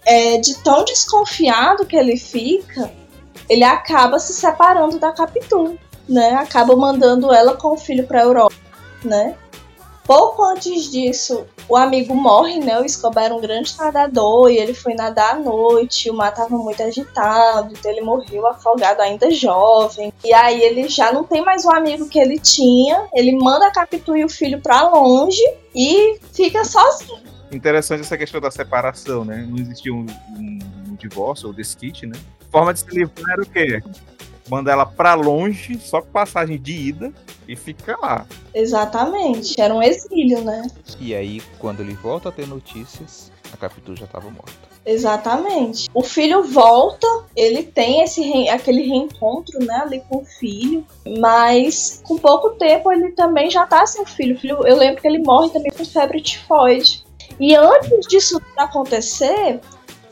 [0.06, 2.92] é, de tão desconfiado que ele fica,
[3.48, 5.76] ele acaba se separando da Capitu,
[6.10, 6.34] né?
[6.34, 8.56] Acaba mandando ela com o filho para Europa,
[9.04, 9.36] né?
[10.04, 12.80] Pouco antes disso, o amigo morre, né?
[12.80, 16.10] O Escobar era um grande nadador e ele foi nadar à noite.
[16.10, 20.12] O mar estava muito agitado, então ele morreu afogado ainda jovem.
[20.24, 23.06] E aí ele já não tem mais o amigo que ele tinha.
[23.14, 25.40] Ele manda a e o filho para longe
[25.72, 27.20] e fica sozinho.
[27.52, 29.46] Interessante essa questão da separação, né?
[29.48, 32.18] Não existia um, um, um divórcio ou desquite, né?
[32.48, 33.80] A forma de se livrar era o quê?
[34.50, 37.12] Manda ela para longe, só com passagem de ida,
[37.46, 38.26] e fica lá.
[38.52, 40.66] Exatamente, era um exílio, né?
[40.98, 44.70] E aí, quando ele volta a ter notícias, a Capitu já estava morta.
[44.84, 45.88] Exatamente.
[45.92, 48.48] O filho volta, ele tem esse re...
[48.48, 50.84] aquele reencontro, né, ali com o filho,
[51.18, 54.38] mas com pouco tempo ele também já tá sem o filho.
[54.38, 57.04] Filho eu lembro que ele morre também com febre tifoide.
[57.38, 59.60] E antes disso acontecer,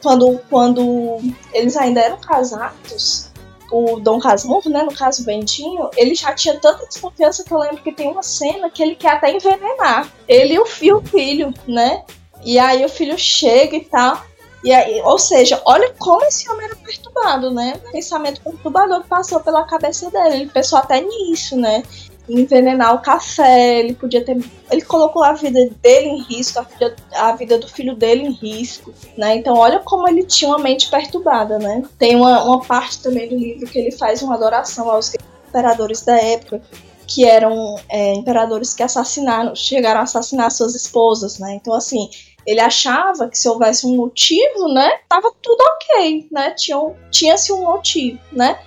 [0.03, 1.18] quando, quando
[1.53, 3.31] eles ainda eram casados,
[3.71, 7.59] o Dom Casmurro, né, no caso o Bentinho, ele já tinha tanta desconfiança que eu
[7.59, 11.05] lembro que tem uma cena que ele quer até envenenar ele e o, filho, o
[11.05, 12.05] filho, né?
[12.45, 14.23] E aí o filho chega e tal.
[14.63, 17.81] E aí, ou seja, olha como esse homem era perturbado, né?
[17.93, 20.35] Pensamento perturbador passou pela cabeça dele.
[20.35, 21.83] Ele pensou até nisso, né?
[22.29, 24.38] Envenenar o café, ele podia ter.
[24.71, 28.33] Ele colocou a vida dele em risco, a vida, a vida do filho dele em
[28.33, 29.37] risco, né?
[29.37, 31.83] Então olha como ele tinha uma mente perturbada, né?
[31.99, 35.12] Tem uma, uma parte também do livro que ele faz uma adoração aos
[35.49, 36.61] imperadores da época,
[37.07, 41.55] que eram é, imperadores que assassinaram, chegaram a assassinar suas esposas, né?
[41.55, 42.11] Então assim,
[42.47, 46.51] ele achava que se houvesse um motivo, né, tava tudo ok, né?
[46.51, 46.79] Tinha,
[47.11, 48.59] tinha-se um motivo, né?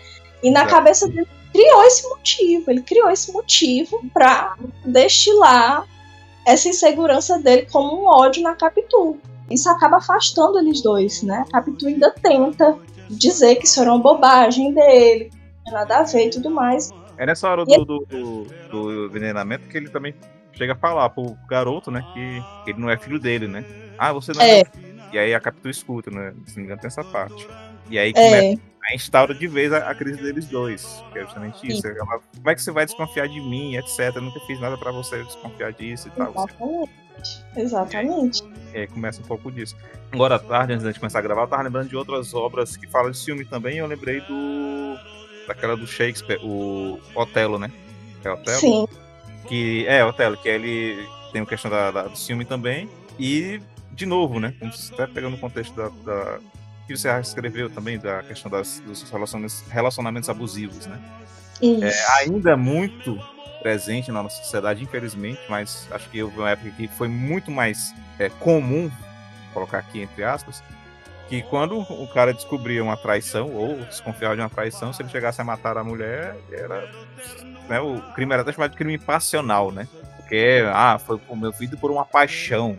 [0.43, 5.88] E na cabeça dele criou esse motivo, ele criou esse motivo para destilar
[6.46, 9.18] essa insegurança dele como um ódio na Capitu.
[9.50, 11.44] Isso acaba afastando eles dois, né?
[11.50, 12.78] A Capitu ainda tenta
[13.10, 15.30] dizer que isso era uma bobagem dele,
[15.66, 16.92] não nada a ver e tudo mais.
[17.18, 20.16] É nessa hora do, do, do, do envenenamento que ele também
[20.54, 23.64] chega a falar pro garoto, né, que ele não é filho dele, né?
[23.98, 24.62] Ah, você não é.
[24.62, 24.64] é.
[25.12, 26.34] E aí a Capitu escuta, né?
[26.46, 27.48] Se não me engano, tem essa parte.
[27.90, 31.04] E aí começa, é a instaura de vez a, a, crise deles dois.
[31.12, 31.86] Que é justamente isso.
[31.88, 34.15] Ela, como é que você vai desconfiar de mim, etc.
[34.15, 36.32] Eu nunca fiz nada para você desconfiar disso e tal.
[36.32, 37.02] Exatamente.
[37.56, 38.44] Exatamente.
[38.74, 39.76] É, começa um pouco disso.
[40.12, 42.88] Agora à tarde, antes de começar a gravar, eu tava lembrando de outras obras que
[42.88, 43.78] falam de filme também.
[43.78, 44.98] eu lembrei do.
[45.48, 47.72] daquela do Shakespeare, o Otelo, né?
[48.24, 48.60] É Otelo?
[48.60, 48.88] Sim.
[49.48, 52.89] Que, é, Otelo, que ele tem a questão da, da, do filme também.
[53.20, 54.54] E, de novo, né?
[54.94, 56.39] Até pegando o contexto da, da
[56.93, 60.99] que você escreveu também da questão das, dos relacionamentos, relacionamentos abusivos, né?
[61.62, 63.19] É, ainda muito
[63.62, 67.93] presente na nossa sociedade, infelizmente, mas acho que houve uma época que foi muito mais
[68.17, 68.89] é, comum,
[69.54, 70.63] colocar aqui entre aspas,
[71.30, 75.39] que quando o cara descobria uma traição ou desconfiava de uma traição, se ele chegasse
[75.39, 76.91] a matar a mulher, era
[77.69, 79.88] né, o crime era até chamado de crime passional, né?
[80.17, 82.77] Porque ah, foi movido por uma paixão.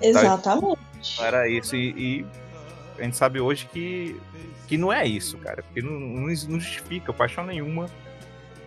[0.00, 0.40] Exatamente.
[0.40, 2.26] Então, era isso e, e
[3.00, 4.20] a gente sabe hoje que,
[4.68, 5.62] que não é isso, cara.
[5.62, 7.88] Porque não, não, não justifica paixão nenhuma.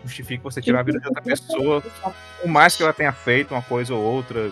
[0.04, 3.62] Justifica você tirar a vida de outra pessoa, por mais que ela tenha feito uma
[3.62, 4.52] coisa ou outra.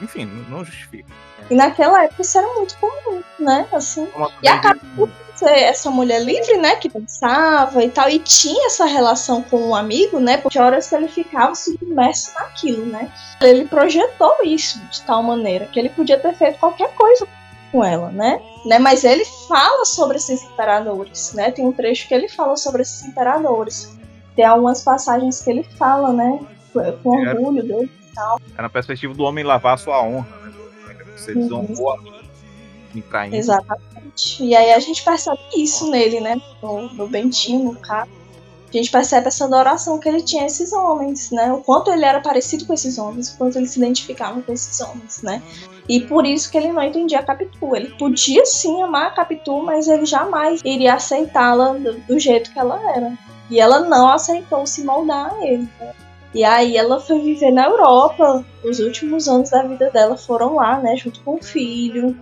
[0.00, 1.08] Enfim, não, não justifica.
[1.50, 3.66] E naquela época isso era muito comum, né?
[3.72, 4.06] Assim.
[4.42, 6.76] E acaba por ser essa mulher livre, né?
[6.76, 10.36] Que pensava e tal, e tinha essa relação com um amigo, né?
[10.36, 13.10] Porque horas que ele ficava submerso naquilo, né?
[13.40, 17.26] Ele projetou isso de tal maneira que ele podia ter feito qualquer coisa
[17.72, 18.40] com ela, né?
[18.66, 18.78] né?
[18.78, 21.50] Mas ele fala sobre esses imperadores, né?
[21.50, 23.96] Tem um trecho que ele fala sobre esses imperadores.
[24.36, 26.38] Tem algumas passagens que ele fala, né?
[27.02, 28.38] Com orgulho dele e tal.
[28.56, 30.28] É na perspectiva do homem lavar a sua honra,
[30.86, 30.96] né?
[31.16, 32.12] Você desonrou a mim,
[32.94, 33.36] me traindo.
[33.36, 34.44] Exatamente.
[34.44, 36.40] E aí a gente percebe isso nele, né?
[36.62, 38.08] No, no Bentinho, no cara.
[38.72, 41.52] A gente percebe essa adoração que ele tinha a esses homens, né?
[41.52, 44.80] O quanto ele era parecido com esses homens, o quanto ele se identificava com esses
[44.80, 45.42] homens, né?
[45.86, 47.76] E por isso que ele não entendia a Capitu.
[47.76, 52.58] Ele podia sim amar a Capitu, mas ele jamais iria aceitá-la do, do, jeito que
[52.58, 53.12] ela era.
[53.50, 55.68] E ela não aceitou se moldar a ele.
[56.34, 58.42] E aí ela foi viver na Europa.
[58.64, 60.96] Os últimos anos da vida dela foram lá, né?
[60.96, 62.16] Junto com o filho.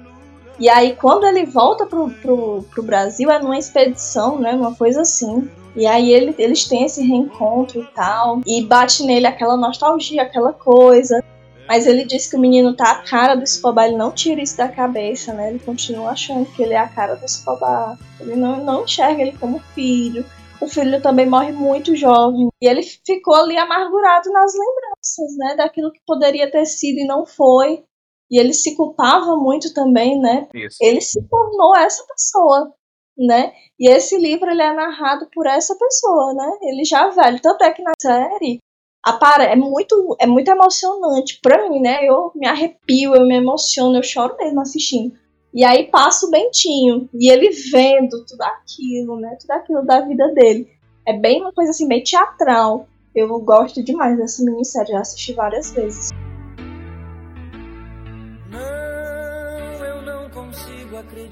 [0.60, 4.52] E aí quando ele volta pro, pro, pro Brasil é numa expedição, né?
[4.52, 5.50] Uma coisa assim.
[5.74, 8.42] E aí ele, eles têm esse reencontro e tal.
[8.46, 11.24] E bate nele aquela nostalgia, aquela coisa.
[11.66, 14.56] Mas ele diz que o menino tá a cara do Escobar, ele não tira isso
[14.56, 15.50] da cabeça, né?
[15.50, 17.96] Ele continua achando que ele é a cara do Escobar.
[18.18, 20.26] Ele não, não enxerga ele como filho.
[20.60, 22.48] O filho também morre muito jovem.
[22.60, 25.54] E ele ficou ali amargurado nas lembranças, né?
[25.56, 27.84] Daquilo que poderia ter sido e não foi.
[28.30, 30.48] E ele se culpava muito também, né?
[30.54, 30.76] Isso.
[30.80, 32.72] Ele se tornou essa pessoa,
[33.18, 33.52] né?
[33.78, 36.50] E esse livro ele é narrado por essa pessoa, né?
[36.62, 37.40] Ele já velho.
[37.42, 38.58] Tanto é que na série
[39.02, 42.04] apare é muito é muito emocionante para mim, né?
[42.04, 45.14] Eu me arrepio, eu me emociono, eu choro mesmo assistindo.
[45.52, 49.36] E aí passa o Bentinho e ele vendo tudo aquilo, né?
[49.40, 50.68] Tudo aquilo da vida dele.
[51.06, 52.86] É bem uma coisa assim, bem teatral.
[53.12, 56.10] Eu gosto demais dessa minissérie, já assisti várias vezes.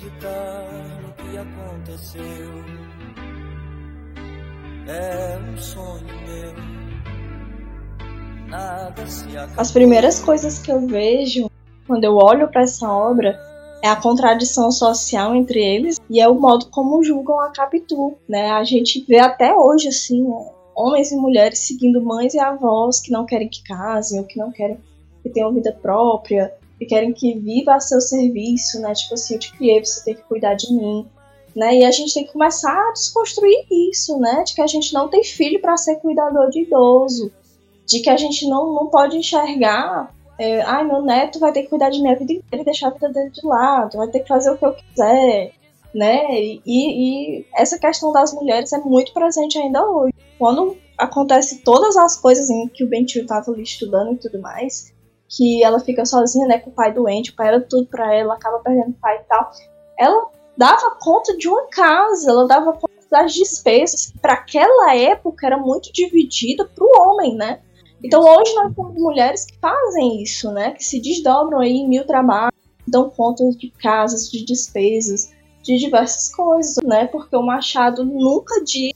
[0.09, 0.65] Acreditar
[1.03, 2.65] no que aconteceu.
[4.87, 6.79] É um sonho meu
[9.59, 11.51] as primeiras coisas que eu vejo
[11.87, 13.39] quando eu olho para essa obra
[13.85, 18.51] é a contradição social entre eles e é o modo como julgam a Capitu, né?
[18.53, 20.27] A gente vê até hoje assim,
[20.75, 24.51] homens e mulheres seguindo mães e avós que não querem que casem ou que não
[24.51, 24.79] querem
[25.23, 28.93] que tenham vida própria, que querem que viva a seu serviço, né?
[28.93, 31.07] Tipo assim, eu te criei, você tem que cuidar de mim.
[31.57, 31.79] Né?
[31.79, 34.45] E a gente tem que começar a desconstruir isso, né?
[34.45, 37.33] De que a gente não tem filho para ser cuidador de idoso,
[37.85, 41.69] de que a gente não, não pode enxergar, é, ai, meu neto vai ter que
[41.69, 44.29] cuidar de minha vida inteira e deixar a vida dele de lado, vai ter que
[44.29, 45.53] fazer o que eu quiser,
[45.93, 46.41] né?
[46.41, 50.15] E, e essa questão das mulheres é muito presente ainda hoje.
[50.39, 54.93] Quando acontece todas as coisas em que o Bentinho estava ali estudando e tudo mais,
[55.29, 58.35] que ela fica sozinha, né, com o pai doente, o pai era tudo para ela,
[58.35, 59.51] acaba perdendo o pai e tal.
[59.99, 60.27] Ela
[60.57, 65.59] dava conta de uma casa, ela dava conta das despesas, que para aquela época era
[65.59, 67.61] muito dividida para o homem, né?
[68.03, 70.73] Então hoje nós temos mulheres que fazem isso, né?
[70.73, 72.55] Que se desdobram aí em mil trabalhos,
[72.87, 77.07] dão conta de casas, de despesas, de diversas coisas, né?
[77.07, 78.93] Porque o Machado nunca diz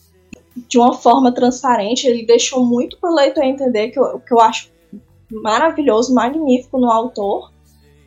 [0.69, 2.07] de uma forma transparente.
[2.07, 4.72] Ele deixou muito pro leitor entender que eu, que eu acho
[5.43, 7.53] maravilhoso, magnífico no autor.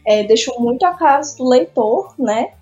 [0.06, 2.54] É, deixou muito a casa do leitor, né?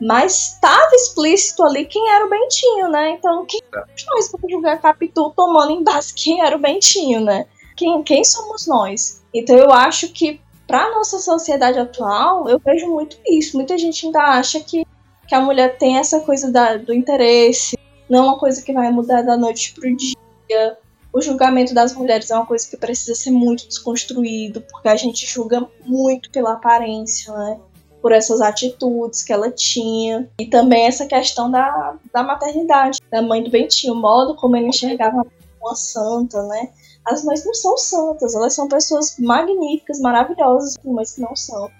[0.00, 3.10] Mas estava explícito ali quem era o Bentinho, né?
[3.10, 3.84] Então, quem É.
[4.08, 7.46] nós para julgar Capitu tomando em base quem era o Bentinho, né?
[7.76, 9.22] Quem, quem somos nós?
[9.34, 13.56] Então, eu acho que para nossa sociedade atual, eu vejo muito isso.
[13.56, 14.84] Muita gente ainda acha que,
[15.28, 18.90] que a mulher tem essa coisa da, do interesse, não é uma coisa que vai
[18.90, 20.78] mudar da noite pro dia.
[21.16, 25.24] O julgamento das mulheres é uma coisa que precisa ser muito desconstruído, porque a gente
[25.24, 27.58] julga muito pela aparência, né?
[28.02, 30.28] Por essas atitudes que ela tinha.
[30.38, 34.68] E também essa questão da, da maternidade, da mãe do Bentinho, o modo como ele
[34.68, 35.26] enxergava
[35.58, 36.68] uma santa, né?
[37.02, 41.70] As mães não são santas, elas são pessoas magníficas, maravilhosas, mas que não são.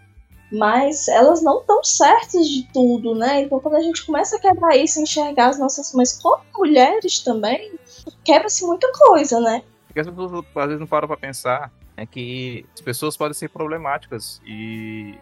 [0.51, 3.43] Mas elas não estão certas de tudo, né?
[3.43, 7.78] Então quando a gente começa a quebrar isso, enxergar as nossas mães como mulheres também,
[8.27, 9.62] quebra-se muita coisa, né?
[9.87, 13.49] Porque as pessoas às vezes não param pra pensar é que as pessoas podem ser
[13.49, 15.14] problemáticas e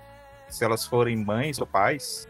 [0.48, 2.26] se elas forem mães ou pais,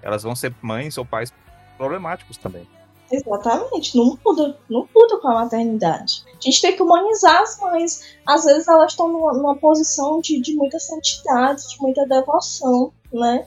[0.00, 1.32] elas vão ser mães ou pais
[1.76, 2.66] problemáticos também.
[3.10, 6.24] Exatamente, não muda, não muda com a maternidade.
[6.28, 8.16] A gente tem que humanizar as mães.
[8.26, 13.46] Às vezes elas estão numa, numa posição de, de muita santidade, de muita devoção, né?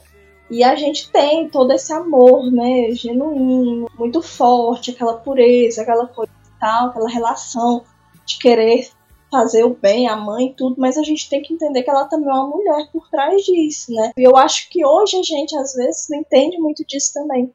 [0.52, 6.32] E a gente tem todo esse amor, né, genuíno, muito forte, aquela pureza, aquela coisa
[6.60, 7.84] tal, aquela relação
[8.26, 8.90] de querer
[9.32, 12.06] fazer o bem, a mãe e tudo, mas a gente tem que entender que ela
[12.08, 14.12] também é uma mulher por trás disso, né?
[14.18, 17.54] E eu acho que hoje a gente, às vezes, não entende muito disso também.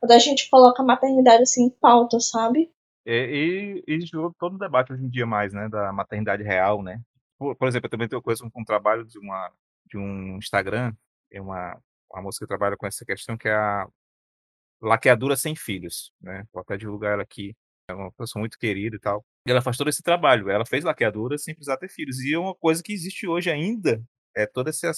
[0.00, 2.70] Quando a gente coloca a maternidade assim em pauta, sabe?
[3.06, 6.82] E, e, e gerou todo o debate hoje em dia mais, né, da maternidade real,
[6.82, 7.00] né?
[7.38, 9.50] Por, por exemplo, eu também tenho coisa com um trabalho de uma
[9.86, 10.92] de um Instagram,
[11.30, 11.78] é uma
[12.12, 13.86] uma moça que trabalha com essa questão que é a
[14.80, 16.44] laqueadura sem filhos, né?
[16.52, 17.56] Vou até divulgar ela aqui.
[17.92, 19.24] É uma pessoa muito querida e tal.
[19.46, 20.50] E ela faz todo esse trabalho.
[20.50, 22.18] Ela fez laqueadura sem precisar ter filhos.
[22.20, 24.02] E é uma coisa que existe hoje ainda.
[24.36, 24.90] É toda essa.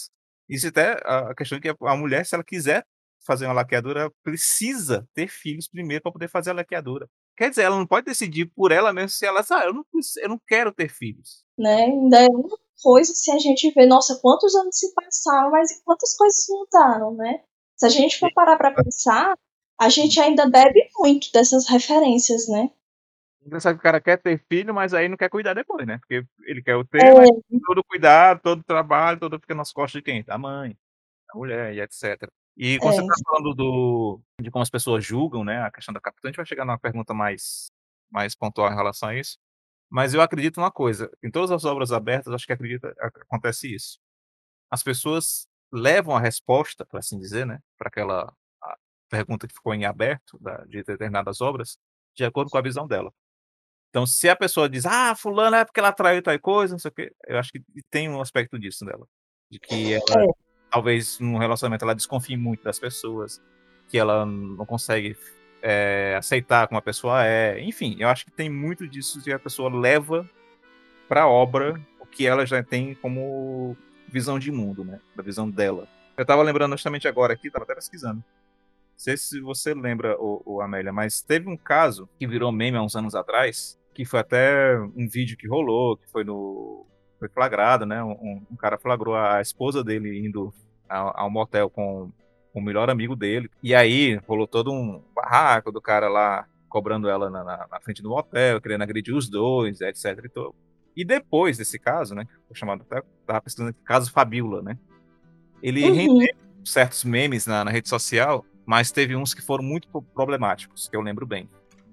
[0.49, 2.85] Isso até a questão que a mulher, se ela quiser
[3.27, 7.09] fazer uma laqueadura, ela precisa ter filhos primeiro para poder fazer a laqueadura.
[7.37, 9.85] Quer dizer, ela não pode decidir por ela mesma se ela, ah, eu não,
[10.23, 11.43] eu não quero ter filhos.
[11.59, 11.85] Né?
[11.85, 15.83] Ainda é uma coisa se a gente vê, nossa, quantos anos se passaram, mas e
[15.83, 17.43] quantas coisas mudaram, né?
[17.77, 19.35] Se a gente for parar para pensar,
[19.81, 22.71] a gente ainda bebe muito dessas referências, né?
[23.45, 25.99] Engraçado que o cara quer ter filho, mas aí não quer cuidar depois, né?
[25.99, 27.13] Porque ele quer o ter, É.
[27.15, 27.29] mas
[27.67, 30.23] todo o cuidado, todo o trabalho, todo fica nas costas de quem?
[30.25, 30.77] Da mãe,
[31.29, 32.29] da mulher e etc.
[32.57, 32.97] E quando É.
[32.97, 35.61] você está falando do, de como as pessoas julgam, né?
[35.63, 37.67] A questão da capitã, a gente vai chegar numa pergunta mais,
[38.11, 39.37] mais pontual em relação a isso.
[39.91, 43.99] Mas eu acredito numa coisa: em todas as obras abertas, acho que acredita, acontece isso.
[44.71, 47.59] As pessoas levam a resposta, por assim dizer, né?
[47.77, 48.33] Para aquela
[49.11, 51.79] pergunta que ficou em aberto da, de determinadas obras,
[52.17, 53.13] de acordo com a visão dela.
[53.95, 56.89] Então, se a pessoa diz, ah, fulano é porque ela traiu tal coisa, não sei
[56.89, 59.07] o quê, eu acho que tem um aspecto disso nela.
[59.49, 60.27] De que ela, É.
[60.69, 63.41] talvez, num relacionamento, ela desconfie muito das pessoas,
[63.89, 65.17] que ela não consegue
[65.63, 67.61] é, aceitar como a pessoa é.
[67.61, 70.29] Enfim, eu acho que tem muito disso que a pessoa leva
[71.09, 73.77] para a obra o que ela já tem como
[74.09, 75.01] visão de mundo, né?
[75.15, 75.87] Da visão dela.
[76.17, 78.17] Eu tava lembrando justamente agora aqui, tava até pesquisando.
[78.17, 82.77] Não sei se você lembra, o, o Amélia, mas teve um caso que virou meme
[82.77, 86.87] há uns anos atrás, que foi até um vídeo que rolou, que foi no.
[87.19, 88.03] Foi flagrado, né?
[88.03, 90.53] Um, um cara flagrou a esposa dele indo
[90.89, 92.11] ao, ao motel com
[92.53, 93.49] o melhor amigo dele.
[93.63, 98.03] E aí rolou todo um barraco do cara lá cobrando ela na, na, na frente
[98.03, 100.25] do motel, querendo agredir os dois, etc.
[100.25, 100.55] E, todo.
[100.97, 102.25] e depois desse caso, né?
[102.25, 103.03] que Foi chamado até.
[103.27, 104.77] Tava pesquisando aqui, caso Fabiola, né?
[105.63, 105.95] Ele Uhum.
[105.95, 106.35] rendeu
[106.65, 110.97] certos memes na, na rede social, mas teve uns que foram muito pro- problemáticos, que
[110.97, 111.49] eu lembro bem.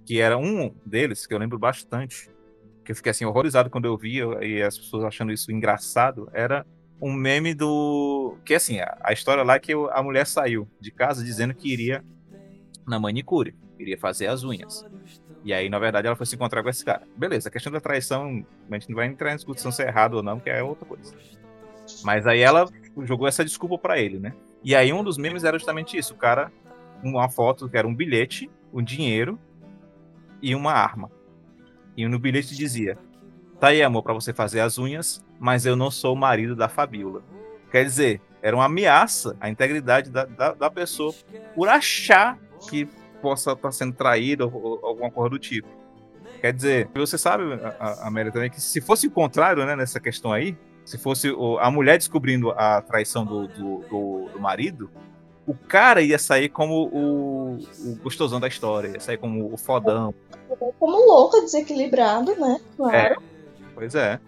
[0.05, 2.29] Que era um deles, que eu lembro bastante,
[2.83, 6.29] que eu fiquei assim horrorizado quando eu vi, eu- e as pessoas achando isso engraçado,
[6.33, 6.65] era
[7.01, 8.37] um meme do.
[8.45, 11.71] Que assim, a, a história lá é que a mulher saiu de casa dizendo que
[11.71, 12.03] iria
[12.87, 14.83] na manicure, iria fazer as unhas.
[15.43, 17.01] E aí, na verdade, ela foi se encontrar com esse cara.
[17.17, 20.15] Beleza, a questão da traição, a gente não vai entrar em discussão se é errado
[20.15, 21.13] ou não, que é outra coisa.
[22.03, 22.67] Mas aí ela
[23.03, 24.33] jogou essa desculpa pra ele, né?
[24.63, 26.51] E aí um dos memes era justamente isso, o cara,
[27.03, 29.39] uma foto que era um bilhete, um dinheiro
[30.41, 31.09] e uma arma.
[31.95, 32.97] E no bilhete dizia:
[33.59, 36.67] "Tá aí, amor, pra você fazer as unhas, mas eu não sou o marido da
[36.69, 37.21] Fabiola".
[37.71, 41.13] Quer dizer, era uma ameaça à integridade da, da, da pessoa
[41.55, 42.37] por achar
[42.69, 42.85] que
[43.21, 45.67] possa estar sendo traído ou, ou alguma coisa do tipo.
[46.41, 47.43] Quer dizer, você sabe,
[48.01, 51.97] Amélia, também, que se fosse o contrário, né, nessa questão aí, se fosse a mulher
[51.99, 54.89] descobrindo a traição do, do, do- do marido,
[55.51, 60.13] o cara ia sair como o, o gostosão da história, ia sair como o fodão.
[60.79, 62.59] Como louco, desequilibrado, né?
[62.77, 62.95] Claro.
[62.95, 63.15] É.
[63.73, 64.19] Pois é.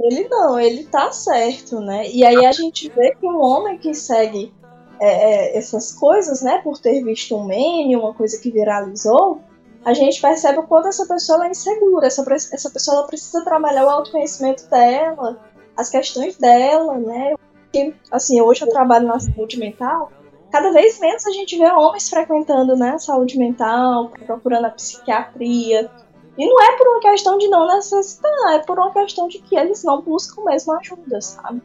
[0.00, 2.08] Ele não, ele tá certo, né?
[2.08, 4.52] E aí a gente vê que um homem que segue
[5.00, 9.40] é, é, essas coisas, né, por ter visto um meme, uma coisa que viralizou,
[9.84, 13.84] a gente percebe o quanto essa pessoa é insegura, essa, essa pessoa ela precisa trabalhar
[13.84, 15.38] o autoconhecimento dela,
[15.76, 17.34] as questões dela, né?
[17.64, 20.10] Porque, assim, hoje eu trabalho na saúde mental,
[20.54, 25.90] cada vez menos a gente vê homens frequentando né, saúde mental, procurando a psiquiatria.
[26.38, 29.56] E não é por uma questão de não necessitar, é por uma questão de que
[29.56, 31.60] eles não buscam mesmo ajuda, sabe?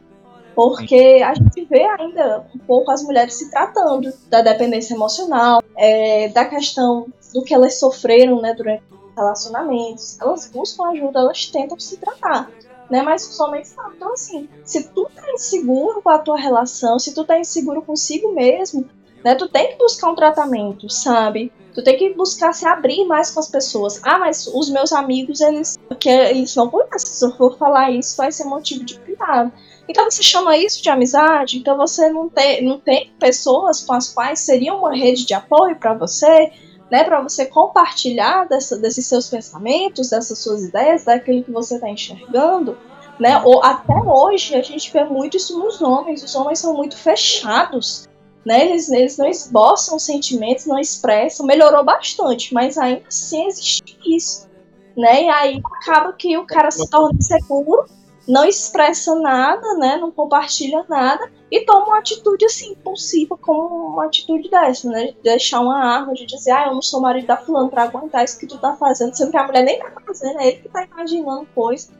[0.56, 6.28] Porque a gente vê ainda um pouco as mulheres se tratando da dependência emocional, é,
[6.30, 8.82] da questão do que elas sofreram né, durante
[9.16, 10.20] relacionamentos.
[10.20, 12.50] Elas buscam ajuda, elas tentam se tratar.
[12.90, 13.92] Né, mas os homens não.
[13.92, 18.32] Então, assim, se tu tá inseguro com a tua relação, se tu tá inseguro consigo
[18.32, 18.84] mesmo,
[19.24, 21.52] né, tu tem que buscar um tratamento, sabe?
[21.72, 24.00] Tu tem que buscar se abrir mais com as pessoas.
[24.02, 26.98] Ah, mas os meus amigos, eles, que eles não conhecem.
[26.98, 29.52] Se eu for falar isso, vai ser motivo de cuidado.
[29.88, 31.58] Então você chama isso de amizade?
[31.58, 35.76] Então você não tem, não tem pessoas com as quais seria uma rede de apoio
[35.76, 36.52] para você,
[36.90, 37.04] né?
[37.04, 42.76] Para você compartilhar dessa, desses seus pensamentos, dessas suas ideias, daquilo que você está enxergando.
[43.18, 43.40] Né?
[43.44, 46.22] Ou até hoje a gente vê muito isso nos homens.
[46.22, 48.08] Os homens são muito fechados.
[48.44, 48.66] Né?
[48.66, 51.46] Eles, eles não esboçam sentimentos, não expressam.
[51.46, 54.48] Melhorou bastante, mas ainda assim existe isso.
[54.96, 55.24] Né?
[55.24, 57.84] E aí acaba que o cara se torna inseguro
[58.30, 59.96] não expressa nada, né?
[59.96, 65.06] Não compartilha nada e toma uma atitude assim, impulsiva, como uma atitude dessa, né?
[65.06, 68.24] De deixar uma arma, de dizer, ah, eu não sou marido da fulano pra aguentar
[68.24, 70.68] isso que tu tá fazendo, sendo que a mulher nem tá fazendo, é ele que
[70.68, 71.90] tá imaginando coisa,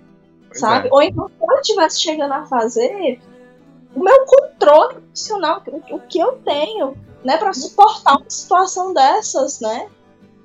[0.47, 0.89] pois sabe?
[0.89, 0.91] É.
[0.93, 3.21] Ou então, se ela estivesse chegando a fazer,
[3.95, 9.89] o meu controle emocional, o que eu tenho, né, para suportar uma situação dessas, né?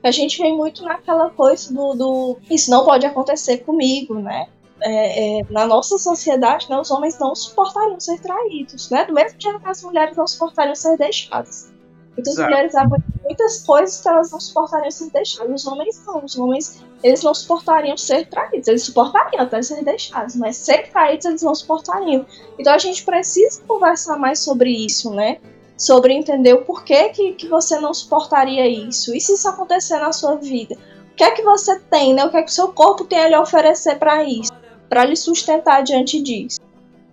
[0.03, 4.47] A gente vem muito naquela coisa do, do isso não pode acontecer comigo, né?
[4.81, 9.05] É, é, na nossa sociedade, né, os homens não suportariam ser traídos, né?
[9.05, 11.73] Do mesmo jeito que as mulheres não suportariam ser deixadas.
[12.15, 12.49] Muitas Exato.
[12.49, 15.61] mulheres aguentam muitas coisas que elas não suportariam ser deixadas.
[15.63, 16.23] Os homens não.
[16.23, 18.67] Os homens, eles não suportariam ser traídos.
[18.67, 22.25] Eles suportariam até ser deixados, mas ser traídos eles não suportariam.
[22.57, 25.39] Então a gente precisa conversar mais sobre isso, né?
[25.77, 29.13] Sobre entender o porquê que, que você não suportaria isso.
[29.13, 30.75] E se isso acontecer na sua vida?
[31.11, 32.25] O que é que você tem, né?
[32.25, 34.51] O que é que o seu corpo tem a lhe oferecer para isso?
[34.89, 36.59] Para lhe sustentar diante disso,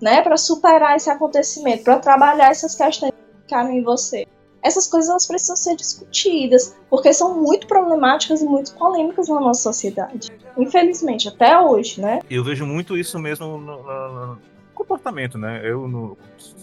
[0.00, 0.22] né?
[0.22, 4.26] Para superar esse acontecimento, para trabalhar essas questões que ficaram em você.
[4.62, 9.62] Essas coisas elas precisam ser discutidas, porque são muito problemáticas e muito polêmicas na nossa
[9.62, 10.30] sociedade.
[10.56, 12.20] Infelizmente, até hoje, né?
[12.30, 14.38] Eu vejo muito isso mesmo no, no, no
[14.72, 15.60] comportamento, né?
[15.64, 16.16] Eu, no,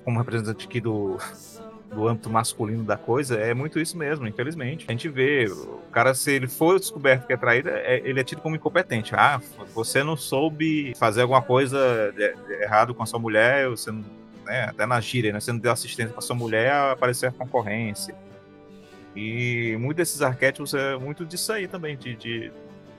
[0.06, 1.18] como representante aqui do,
[1.94, 4.86] do âmbito masculino da coisa, é muito isso mesmo, infelizmente.
[4.88, 8.24] A gente vê, o cara, se ele for descoberto que é traído, é, ele é
[8.24, 9.14] tido como incompetente.
[9.16, 9.42] Ah,
[9.74, 14.04] você não soube fazer alguma coisa de, de errado com a sua mulher, você não,
[14.46, 18.16] né, até na gíria, né, você não deu assistência para sua mulher, aparecer a concorrência.
[19.16, 22.52] E muito desses arquétipos é muito disso aí também, de, de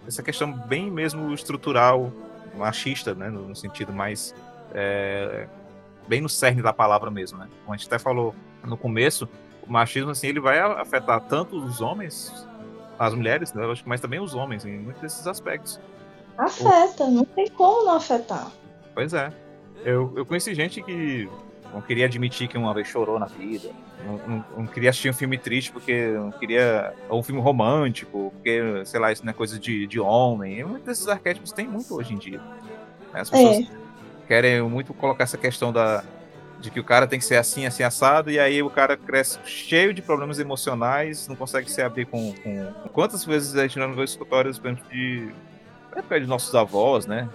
[0.07, 2.13] essa questão bem mesmo estrutural,
[2.57, 4.35] machista, né, no, no sentido mais
[4.75, 5.47] é,
[6.09, 7.49] bem no cerne da palavra mesmo, né?
[7.63, 8.35] Como a gente até falou
[8.65, 9.29] no começo,
[9.67, 12.47] o machismo assim ele vai afetar tanto os homens,
[12.99, 15.81] as mulheres, né, mas também os homens em muitos desses aspectos.
[16.37, 18.51] Afeta, não tem como não afetar.
[18.95, 19.33] Pois é.
[19.85, 21.29] Eu, eu conheci gente que
[21.73, 23.71] não queria admitir que uma vez chorou na vida,
[24.05, 26.95] não, não, não, queria assistir um filme triste porque não queria.
[27.09, 30.59] ou um filme romântico, porque, sei lá, isso não é coisa de, de homem.
[30.59, 32.39] E muitos desses arquétipos tem muito hoje em dia.
[33.13, 33.21] Né?
[33.21, 33.67] As pessoas é.
[34.27, 36.03] querem muito colocar essa questão da,
[36.61, 39.39] de que o cara tem que ser assim, assim, assado, e aí o cara cresce
[39.45, 42.35] cheio de problemas emocionais, não consegue se abrir com.
[42.35, 42.73] com...
[42.93, 45.31] Quantas vezes a gente não vê escritórios, por exemplo, de.
[45.97, 47.29] época de nossos avós, né?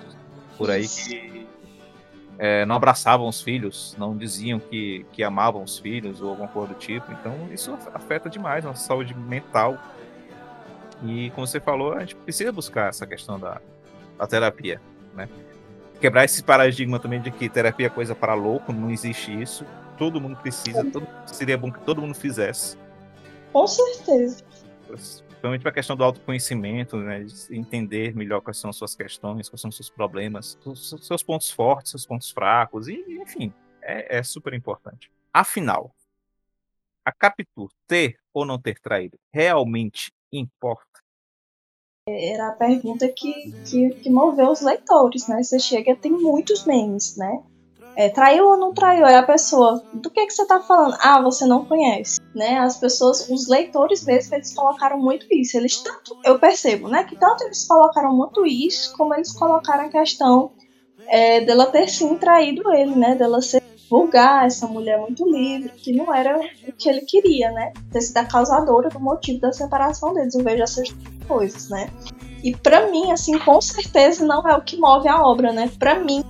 [0.57, 1.47] Por aí que
[2.37, 6.73] é, não abraçavam os filhos, não diziam que, que amavam os filhos ou alguma coisa
[6.73, 7.11] do tipo.
[7.11, 9.77] Então isso afeta demais a nossa saúde mental.
[11.03, 13.59] E como você falou, a gente precisa buscar essa questão da,
[14.17, 14.81] da terapia,
[15.13, 15.27] né?
[15.99, 19.65] Quebrar esse paradigma também de que terapia é coisa para louco, não existe isso.
[19.97, 22.77] Todo mundo precisa, todo, seria bom que todo mundo fizesse.
[23.51, 24.43] Com certeza.
[24.87, 29.47] Principalmente para a questão do autoconhecimento, né, de entender melhor quais são as suas questões,
[29.47, 30.57] quais são os seus problemas,
[31.01, 35.09] seus pontos fortes, seus pontos fracos, e enfim, é, é super importante.
[35.33, 35.95] Afinal,
[37.05, 41.04] a Capitu ter ou não ter traído realmente importa?
[42.07, 45.41] Era a pergunta que, que, que moveu os leitores, né?
[45.41, 47.41] Você chega, tem muitos memes, né?
[47.95, 49.07] É, traiu ou não traiu?
[49.07, 49.83] É a pessoa.
[49.91, 50.95] Do que, que você tá falando?
[50.99, 52.19] Ah, você não conhece.
[52.35, 52.59] Né?
[52.59, 55.57] As pessoas, os leitores mesmo, eles colocaram muito isso.
[55.57, 57.05] Eles tanto, eu percebo, né?
[57.05, 60.51] Que tanto eles colocaram muito isso, como eles colocaram a questão
[61.07, 63.15] é, dela ter sim traído ele, né?
[63.15, 67.73] Dela ser vulgar, essa mulher muito livre, que não era o que ele queria, né?
[67.91, 70.35] Ter sido a causadora do motivo da separação deles.
[70.35, 70.95] Eu vejo essas
[71.27, 71.89] coisas, né?
[72.43, 75.71] E para mim, assim, com certeza não é o que move a obra, né?
[75.79, 76.23] Para mim,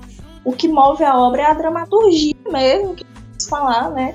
[0.44, 3.06] o que move a obra é a dramaturgia mesmo, que
[3.50, 4.14] falar, né?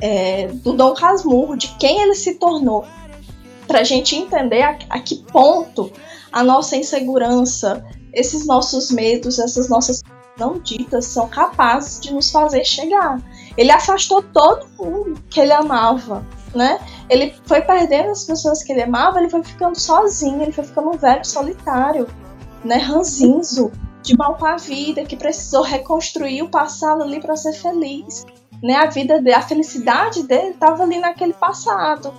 [0.00, 2.84] É, do Dom Casmurro, de quem ele se tornou.
[3.66, 5.90] Pra gente entender a, a que ponto
[6.30, 10.02] a nossa insegurança, esses nossos medos, essas nossas
[10.38, 13.20] não ditas são capazes de nos fazer chegar.
[13.56, 16.24] Ele afastou todo mundo que ele amava,
[16.54, 16.80] né?
[17.08, 20.90] Ele foi perdendo as pessoas que ele amava, ele foi ficando sozinho, ele foi ficando
[20.90, 22.08] um velho solitário,
[22.64, 22.76] né?
[22.76, 23.70] Ranzinzo,
[24.02, 28.26] de mal com a vida, que precisou reconstruir o passado ali para ser feliz,
[28.62, 28.76] né?
[28.76, 32.12] A vida a felicidade dele estava ali naquele passado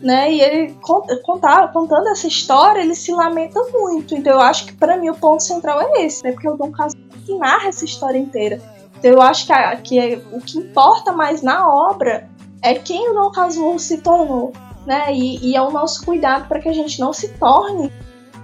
[0.00, 0.32] né?
[0.32, 0.74] E ele
[1.22, 4.14] contar, contando essa história, ele se lamenta muito.
[4.14, 6.32] Então eu acho que para mim o ponto central é esse, né?
[6.32, 8.60] Porque o Dom Casmurro narra essa história inteira.
[8.98, 12.28] Então eu acho que, a, que é, o que importa mais na obra
[12.62, 14.52] é quem o Dom Casmurro se tornou,
[14.86, 15.12] né?
[15.14, 17.92] E, e é o nosso cuidado para que a gente não se torne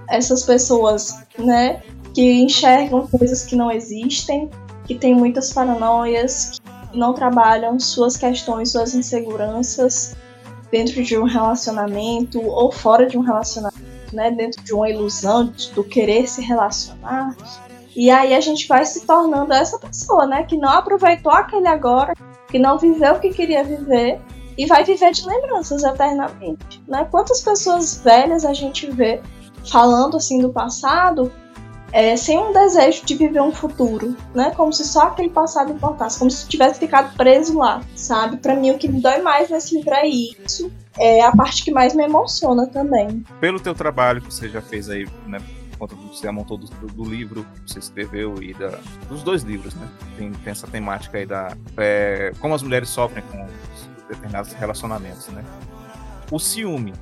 [0.09, 1.81] essas pessoas, né?
[2.13, 4.49] Que enxergam coisas que não existem,
[4.85, 6.61] que têm muitas paranoias,
[6.91, 10.15] que não trabalham suas questões, suas inseguranças
[10.71, 13.83] dentro de um relacionamento ou fora de um relacionamento,
[14.13, 14.31] né?
[14.31, 17.35] Dentro de uma ilusão do querer se relacionar.
[17.95, 20.43] E aí a gente vai se tornando essa pessoa, né?
[20.43, 22.13] Que não aproveitou aquele agora,
[22.47, 24.19] que não viveu o que queria viver
[24.57, 27.07] e vai viver de lembranças eternamente, né?
[27.09, 29.21] Quantas pessoas velhas a gente vê
[29.69, 31.31] falando assim do passado
[31.91, 34.51] é, sem um desejo de viver um futuro, né?
[34.51, 38.37] Como se só aquele passado importasse, como se tivesse ficado preso lá, sabe?
[38.37, 40.71] Para mim o que me dói mais nesse livro é isso.
[40.97, 43.23] É a parte que mais me emociona também.
[43.39, 45.39] Pelo teu trabalho que você já fez aí, né?
[45.77, 49.43] Conta que você montou do, do, do, livro que você escreveu e da, dos dois
[49.43, 49.87] livros, né?
[50.17, 53.45] Tem, tem essa temática aí da é, como as mulheres sofrem com
[54.07, 55.43] determinados relacionamentos, né?
[56.31, 56.93] O ciúme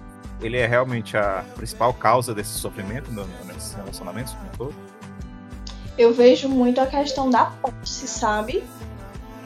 [0.41, 4.75] ele é realmente a principal causa desse sofrimento no, nesses relacionamentos como todo?
[5.97, 8.63] Eu vejo muito a questão da posse, sabe?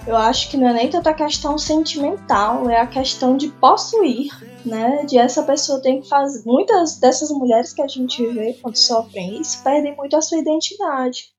[0.07, 4.31] Eu acho que não é nem tanta questão sentimental, é a questão de possuir,
[4.65, 5.03] né?
[5.03, 6.43] De essa pessoa tem que fazer.
[6.45, 11.33] Muitas dessas mulheres que a gente vê quando sofrem isso perdem muito a sua identidade.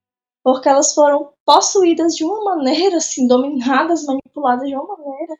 [0.44, 5.34] Porque elas foram possuídas de uma maneira, assim, dominadas, manipuladas de uma maneira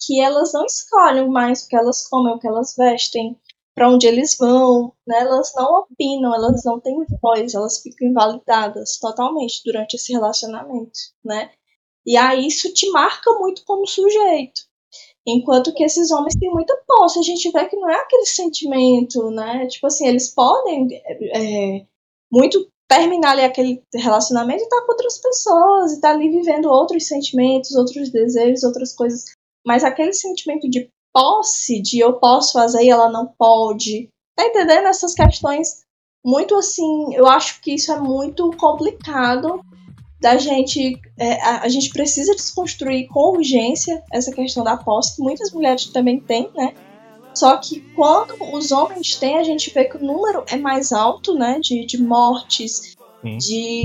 [0.00, 3.36] que elas não escolhem mais o que elas comem, o que elas vestem,
[3.74, 5.18] para onde eles vão, né?
[5.22, 10.92] Elas não opinam, elas não têm voz, elas ficam invalidadas totalmente durante esse relacionamento,
[11.24, 11.50] né?
[12.08, 14.62] E aí isso te marca muito como sujeito.
[15.26, 19.30] Enquanto que esses homens têm muita posse, a gente vê que não é aquele sentimento,
[19.30, 19.66] né?
[19.66, 20.88] Tipo assim, eles podem
[21.34, 21.84] é,
[22.32, 26.30] muito terminar ali aquele relacionamento e estar tá com outras pessoas, e estar tá ali
[26.30, 29.26] vivendo outros sentimentos, outros desejos, outras coisas.
[29.66, 34.08] Mas aquele sentimento de posse de eu posso fazer e ela não pode.
[34.34, 34.86] Tá entendendo?
[34.86, 35.82] Essas questões
[36.24, 39.60] muito assim, eu acho que isso é muito complicado
[40.20, 41.00] da gente.
[41.16, 45.86] É, a, a, gente precisa desconstruir com urgência essa questão da posse, que muitas mulheres
[45.86, 46.74] também têm, né?
[47.34, 51.34] Só que quando os homens têm, a gente vê que o número é mais alto,
[51.34, 51.58] né?
[51.60, 53.84] De, de mortes, de,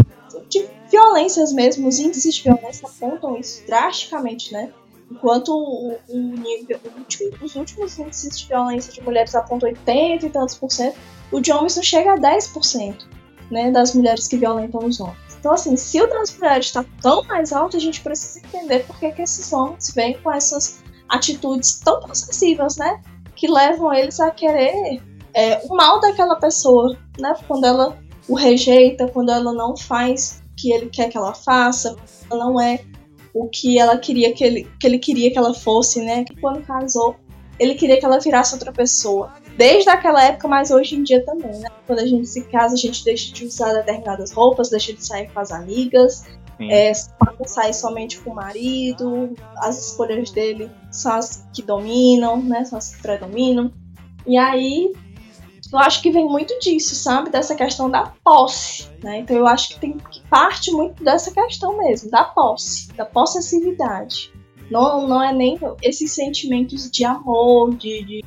[0.50, 4.72] de violências mesmo, os índices de violência apontam isso drasticamente, né?
[5.12, 10.26] Enquanto o, o nível, o último, os últimos índices de violência de mulheres apontam 80
[10.26, 10.98] e tantos por cento,
[11.32, 13.06] o de homens não chega a 10%
[13.52, 15.33] né, das mulheres que violentam os homens.
[15.44, 18.98] Então, assim, se o das mulheres está tão mais alto, a gente precisa entender por
[18.98, 23.02] que, que esses homens vêm com essas atitudes tão possessivas, né?
[23.36, 25.02] Que levam eles a querer
[25.34, 27.36] é, o mal daquela pessoa, né?
[27.46, 31.94] Quando ela o rejeita, quando ela não faz o que ele quer que ela faça,
[32.32, 32.80] ela não é
[33.34, 36.24] o que ela queria que ele, que ele queria que ela fosse, né?
[36.24, 37.18] Que quando casou,
[37.60, 39.34] ele queria que ela virasse outra pessoa.
[39.58, 41.70] Desde aquela época, mas hoje em dia também, né?
[41.86, 45.30] Quando a gente se casa, a gente deixa de usar determinadas roupas, deixa de sair
[45.32, 46.26] com as amigas,
[46.60, 46.91] é,
[47.45, 52.66] sair somente com o marido, as escolhas dele são as que dominam, né?
[52.66, 53.72] São as que predominam.
[54.26, 54.91] E aí
[55.72, 57.30] eu acho que vem muito disso, sabe?
[57.30, 59.20] Dessa questão da posse, né?
[59.20, 64.32] Então eu acho que tem que parte muito dessa questão mesmo, da posse, da possessividade.
[64.70, 68.26] Não, não é nem esses sentimentos de amor, de, de,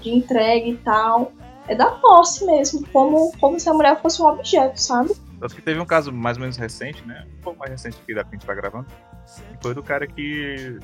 [0.00, 1.32] de entrega e tal.
[1.68, 5.10] É da posse mesmo, como, como se a mulher fosse um objeto, sabe?
[5.38, 7.26] Tanto que teve um caso mais ou menos recente, né?
[7.38, 8.86] Um pouco mais recente que da que a gente tá gravando.
[9.60, 10.78] Foi do cara que,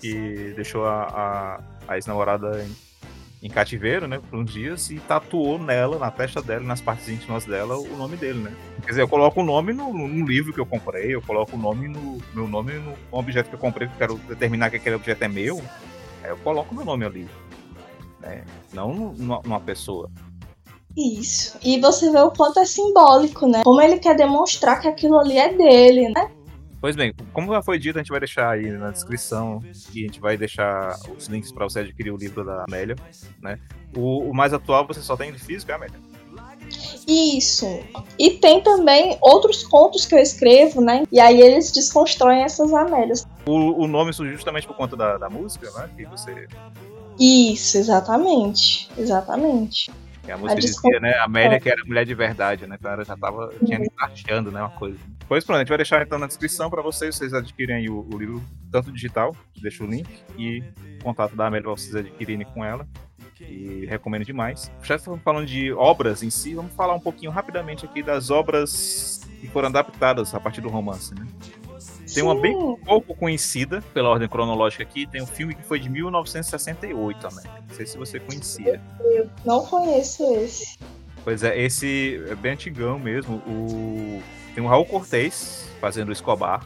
[0.00, 4.20] que deixou a, a, a ex-namorada em, em cativeiro, né?
[4.28, 8.16] Por uns dias e tatuou nela, na testa dela, nas partes íntimas dela, o nome
[8.16, 8.52] dele, né?
[8.82, 11.58] Quer dizer, eu coloco o nome no, no livro que eu comprei, eu coloco o
[11.58, 14.76] nome no meu nome no, no objeto que eu comprei, que eu quero determinar que
[14.76, 15.62] aquele objeto é meu,
[16.22, 17.28] aí eu coloco meu nome ali.
[18.26, 18.44] Né?
[18.72, 20.10] Não numa, numa pessoa.
[20.96, 21.58] Isso.
[21.62, 23.62] E você vê o quanto é simbólico, né?
[23.64, 26.30] Como ele quer demonstrar que aquilo ali é dele, né?
[26.80, 29.60] Pois bem, como já foi dito, a gente vai deixar aí na descrição
[29.94, 32.96] e a gente vai deixar os links para você adquirir o livro da Amélia,
[33.42, 33.58] né?
[33.96, 35.98] O, o mais atual você só tem de físico, é Amélia?
[37.06, 37.66] Isso.
[38.18, 41.04] E tem também outros contos que eu escrevo, né?
[41.10, 43.26] E aí eles desconstroem essas Amélias.
[43.46, 45.90] O, o nome surgiu justamente por conta da, da música, né?
[45.96, 46.48] Que você.
[47.18, 48.88] Isso, exatamente.
[48.96, 49.90] Exatamente.
[50.26, 51.14] Que a música dizia, né?
[51.20, 52.76] Amélia que era mulher de verdade, né?
[52.78, 54.60] Então ela já tava tinha achando, né?
[54.60, 54.98] Uma coisa.
[55.28, 58.04] Pois pronto, a gente vai deixar então na descrição para vocês, vocês adquirem aí o,
[58.12, 60.64] o, livro, tanto digital, deixa o link, e
[61.00, 62.86] o contato da Amélia para vocês adquirirem com ela.
[63.40, 64.70] E recomendo demais.
[64.82, 69.20] Já estamos falando de obras em si, vamos falar um pouquinho rapidamente aqui das obras
[69.40, 71.26] que foram adaptadas a partir do romance, né?
[72.12, 72.54] Tem uma bem
[72.84, 75.06] pouco conhecida pela ordem cronológica aqui.
[75.06, 77.44] Tem um filme que foi de 1968 também.
[77.68, 78.80] Não sei se você conhecia.
[79.00, 80.78] Eu não conheço esse.
[81.24, 83.36] Pois é, esse é bem antigão mesmo.
[83.46, 84.22] O...
[84.54, 86.64] Tem o Raul Cortez fazendo o Escobar.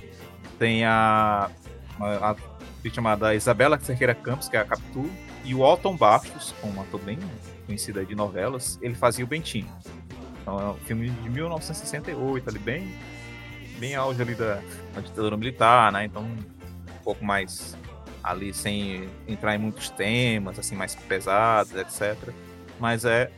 [0.58, 1.50] Tem a,
[1.98, 5.10] a, a chamada Isabela Cerqueira Campos, que é a Capitu.
[5.44, 7.18] E o Alton Bastos, um ator bem
[7.66, 9.68] conhecido de novelas, ele fazia o Bentinho.
[10.42, 12.92] Então é um filme de 1968, ali bem
[13.80, 14.62] bem auge ali da,
[14.94, 16.04] da ditadura militar, né?
[16.04, 17.76] Então, um pouco mais
[18.22, 22.32] ali sem entrar em muitos temas, assim, mais pesados, etc.
[22.78, 23.30] Mas é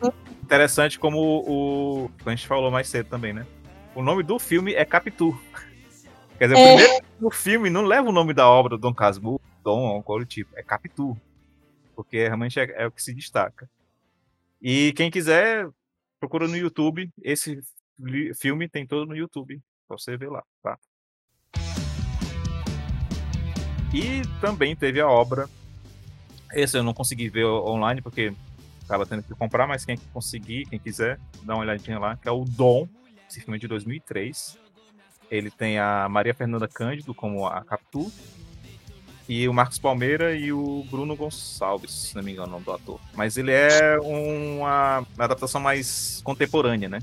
[0.43, 3.47] interessante como o, como a gente falou mais cedo também, né?
[3.95, 5.41] O nome do filme é Capitu.
[6.39, 6.73] Quer dizer, é.
[6.73, 10.03] o primeiro o filme não leva o nome da obra do Dom Casmurro, Dom ou
[10.03, 11.17] coisa tipo, é Capitu.
[11.95, 13.71] Porque realmente é, é o que se destaca.
[14.61, 15.69] E quem quiser,
[16.19, 17.09] procura no YouTube.
[17.23, 17.61] Esse
[18.35, 20.79] filme tem todo no YouTube você ver lá, tá?
[23.93, 25.49] E também teve a obra.
[26.53, 28.33] Esse eu não consegui ver online porque
[28.81, 32.31] estava tendo que comprar, mas quem conseguir, quem quiser, dá uma olhadinha lá, que é
[32.31, 32.89] o Dom,
[33.29, 34.59] esse filme de 2003.
[35.31, 38.11] Ele tem a Maria Fernanda Cândido como a Capitu,
[39.29, 42.73] e o Marcos Palmeira e o Bruno Gonçalves, se não me engano, o nome do
[42.73, 43.01] ator.
[43.15, 46.99] Mas ele é uma adaptação mais contemporânea, né?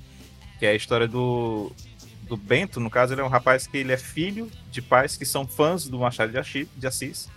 [0.60, 1.72] Que é a história do,
[2.30, 5.26] do Bento, no caso, ele é um rapaz que ele é filho de pais que
[5.26, 7.28] são fãs do Machado de Assis.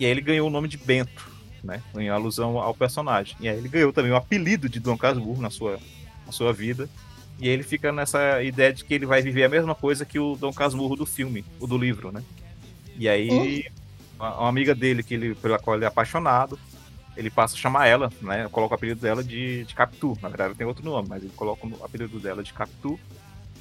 [0.00, 1.30] E aí ele ganhou o nome de Bento,
[1.62, 1.82] né?
[1.96, 3.36] Em alusão ao personagem.
[3.38, 5.78] E aí ele ganhou também o apelido de Dom Casmurro na sua,
[6.26, 6.88] na sua vida.
[7.38, 10.18] E aí ele fica nessa ideia de que ele vai viver a mesma coisa que
[10.18, 12.22] o Dom Casmurro do filme, o do livro, né?
[12.96, 13.72] E aí, hum?
[14.16, 16.58] uma, uma, amiga dele, que ele, pela qual ele é apaixonado,
[17.16, 18.48] ele passa a chamar ela, né?
[18.50, 20.16] Coloca o apelido dela de, de Capitu.
[20.22, 22.98] Na verdade, ela tem outro nome, mas ele coloca o apelido dela de Capitu.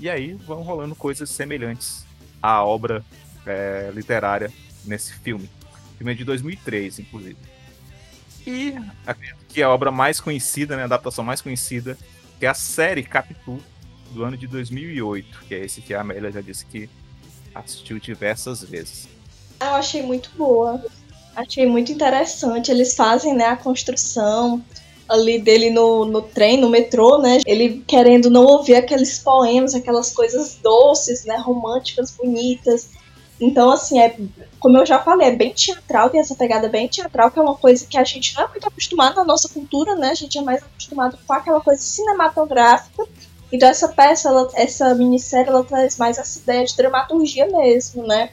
[0.04, 2.06] E aí vão rolando coisas semelhantes
[2.42, 3.06] à obra
[3.48, 4.52] é, literária
[4.84, 5.50] nesse filme.
[5.94, 7.38] O filme é de 2003, inclusive.
[8.46, 8.76] E
[9.08, 11.98] acredito que a obra mais conhecida, né, a adaptação mais conhecida,
[12.38, 13.64] que é a série Capitu,
[14.12, 16.90] do ano de 2008, que é esse que a Amélia já disse que
[17.56, 19.08] assistiu diversas vezes.
[19.62, 20.84] Eu achei muito boa.
[21.34, 22.70] Achei muito interessante.
[22.70, 24.62] Eles fazem né, a construção
[25.08, 27.40] ali dele no, no trem, no metrô, né?
[27.46, 31.38] Ele querendo não ouvir aqueles poemas, aquelas coisas doces, né?
[31.38, 32.90] Românticas, bonitas.
[33.40, 34.16] Então, assim, é,
[34.60, 37.56] como eu já falei, é bem teatral, tem essa pegada bem teatral, que é uma
[37.56, 40.10] coisa que a gente não é muito acostumado na nossa cultura, né?
[40.10, 43.06] A gente é mais acostumado com aquela coisa cinematográfica.
[43.52, 48.30] Então, essa peça, ela, essa minissérie, ela traz mais essa ideia de dramaturgia mesmo, né?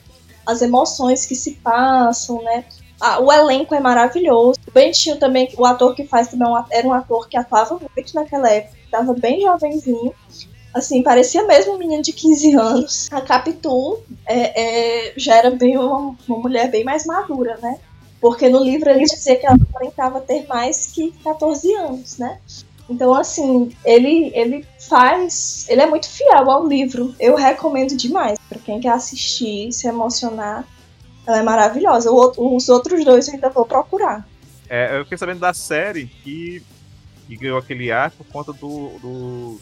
[0.47, 2.64] As emoções que se passam, né?
[3.01, 4.59] Ah, o elenco é maravilhoso.
[4.68, 8.14] O Bentinho também, o ator que faz também é era um ator que atuava muito
[8.14, 10.14] naquela época, estava bem jovenzinho.
[10.74, 13.09] Assim, parecia mesmo um menino de 15 anos.
[13.11, 17.78] A Capitu é, é, já era bem uma, uma mulher bem mais madura, né?
[18.20, 22.38] Porque no livro ele dizia que ela aparentava ter mais que 14 anos, né?
[22.88, 25.64] Então, assim, ele, ele faz.
[25.68, 27.14] Ele é muito fiel ao livro.
[27.20, 28.36] Eu recomendo demais.
[28.48, 30.66] para quem quer assistir, se emocionar,
[31.27, 32.11] ela é maravilhosa.
[32.11, 34.27] O, os outros dois eu ainda vou procurar.
[34.68, 36.62] É, eu fiquei sabendo da série que,
[37.27, 39.61] que ganhou aquele ar por conta do, do,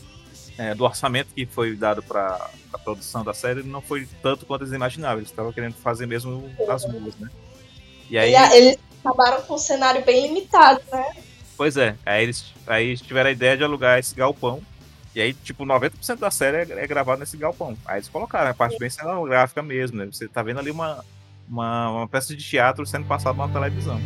[0.59, 3.63] é, do orçamento que foi dado para a produção da série.
[3.63, 5.19] Não foi tanto quanto eles imaginavam.
[5.19, 7.29] Eles estavam querendo fazer mesmo as mulas, né?
[8.11, 8.35] E aí...
[8.55, 11.13] Eles acabaram com um cenário bem limitado, né?
[11.57, 11.97] Pois é.
[12.05, 14.63] Aí eles, aí eles tiveram a ideia de alugar esse galpão.
[15.15, 17.77] E aí, tipo, 90% da série é, é gravada nesse galpão.
[17.85, 20.07] Aí eles colocaram a parte bem cenográfica mesmo, né?
[20.07, 21.05] Você tá vendo ali uma,
[21.49, 24.01] uma, uma peça de teatro sendo passada na televisão.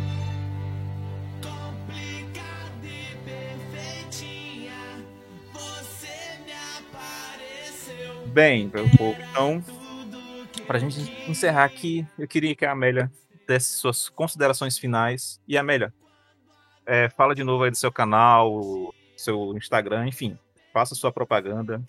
[8.27, 9.63] Bem, meu povo, então,
[10.65, 13.11] pra gente encerrar aqui, eu queria que a Amélia
[13.47, 15.39] desse suas considerações finais.
[15.47, 15.93] E Amélia,
[16.83, 20.35] é, fala de novo aí do seu canal, seu Instagram, enfim,
[20.73, 21.79] faça sua propaganda,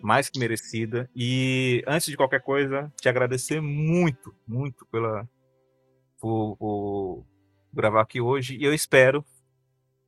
[0.00, 1.08] mais que merecida.
[1.14, 5.28] E antes de qualquer coisa, te agradecer muito, muito pela
[6.18, 7.24] por, por
[7.72, 8.56] gravar aqui hoje.
[8.56, 9.24] E eu espero,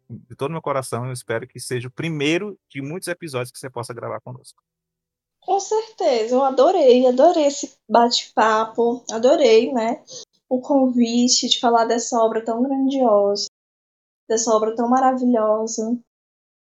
[0.09, 3.71] de todo meu coração, eu espero que seja o primeiro de muitos episódios que você
[3.71, 4.63] possa gravar conosco.
[5.41, 10.03] Com certeza, eu adorei, adorei esse bate-papo, adorei, né?
[10.49, 13.47] O convite de falar dessa obra tão grandiosa,
[14.29, 15.99] dessa obra tão maravilhosa,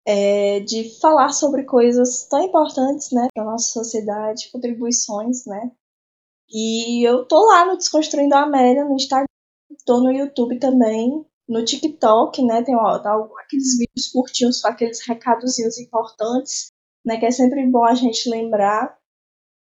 [0.07, 5.71] é, de falar sobre coisas tão importantes, né, para nossa sociedade, contribuições, né?
[6.49, 9.27] E eu tô lá no Desconstruindo a Amélia no Instagram,
[9.85, 12.63] tô no YouTube também, no TikTok, né?
[12.63, 16.71] Tem ó, tá, aqueles vídeos curtinhos com aqueles recadozinhos importantes
[17.07, 18.95] né, que é sempre bom a gente lembrar.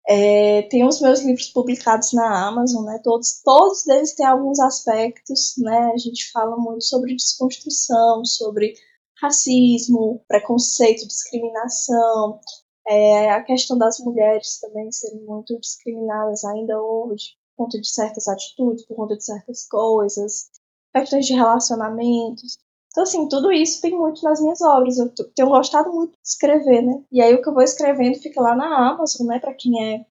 [0.08, 5.54] É, tem os meus livros publicados na Amazon, né, todos, todos eles têm alguns aspectos,
[5.60, 8.74] né, a gente fala muito sobre desconstrução, sobre
[9.22, 12.40] racismo, preconceito, discriminação,
[12.88, 18.28] é, a questão das mulheres também serem muito discriminadas ainda hoje, por conta de certas
[18.28, 20.50] atitudes, por conta de certas coisas,
[20.94, 22.58] questões de relacionamentos.
[22.92, 24.98] Então, assim, tudo isso tem muito nas minhas obras.
[24.98, 27.02] Eu tenho gostado muito de escrever, né?
[27.12, 29.40] E aí o que eu vou escrevendo fica lá na Amazon, né?
[29.40, 30.06] Para quem é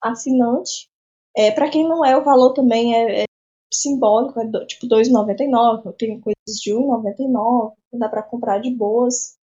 [0.00, 0.88] assinante.
[1.36, 3.24] É, para quem não é, o valor também é, é
[3.72, 5.94] simbólico, é do, tipo 2,99.
[5.96, 7.74] Tem coisas de 1,99.
[7.94, 9.38] Dá para comprar de boas.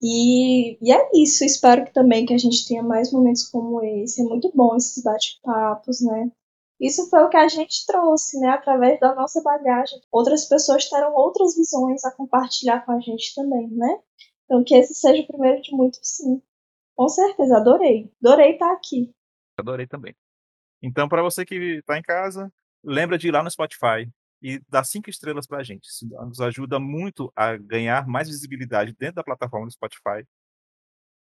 [0.00, 1.44] E, e é isso.
[1.44, 4.20] Espero que também que a gente tenha mais momentos como esse.
[4.20, 6.30] É muito bom esses bate-papos, né?
[6.80, 10.00] Isso foi o que a gente trouxe, né, através da nossa bagagem.
[10.10, 14.00] Outras pessoas terão outras visões a compartilhar com a gente também, né?
[14.44, 16.42] Então que esse seja o primeiro de muitos, sim.
[16.96, 18.10] Com certeza, adorei.
[18.20, 19.14] Adorei estar aqui.
[19.56, 20.14] Adorei também.
[20.82, 22.52] Então, para você que está em casa,
[22.82, 24.10] lembra de ir lá no Spotify
[24.42, 25.84] e dar cinco estrelas para a gente.
[25.86, 30.26] Isso nos ajuda muito a ganhar mais visibilidade dentro da plataforma do Spotify.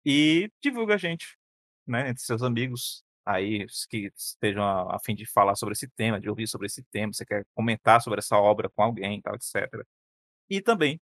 [0.05, 1.37] E divulga a gente,
[1.85, 6.19] né, entre seus amigos, aí que estejam a, a fim de falar sobre esse tema,
[6.19, 9.67] de ouvir sobre esse tema, você quer comentar sobre essa obra com alguém, tal, etc.
[10.49, 11.01] E também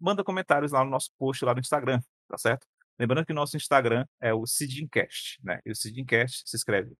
[0.00, 2.66] manda comentários lá no nosso post lá no Instagram, tá certo?
[2.98, 5.60] Lembrando que o nosso Instagram é o Sidincast, né?
[5.66, 6.94] E o Sidincast se escreve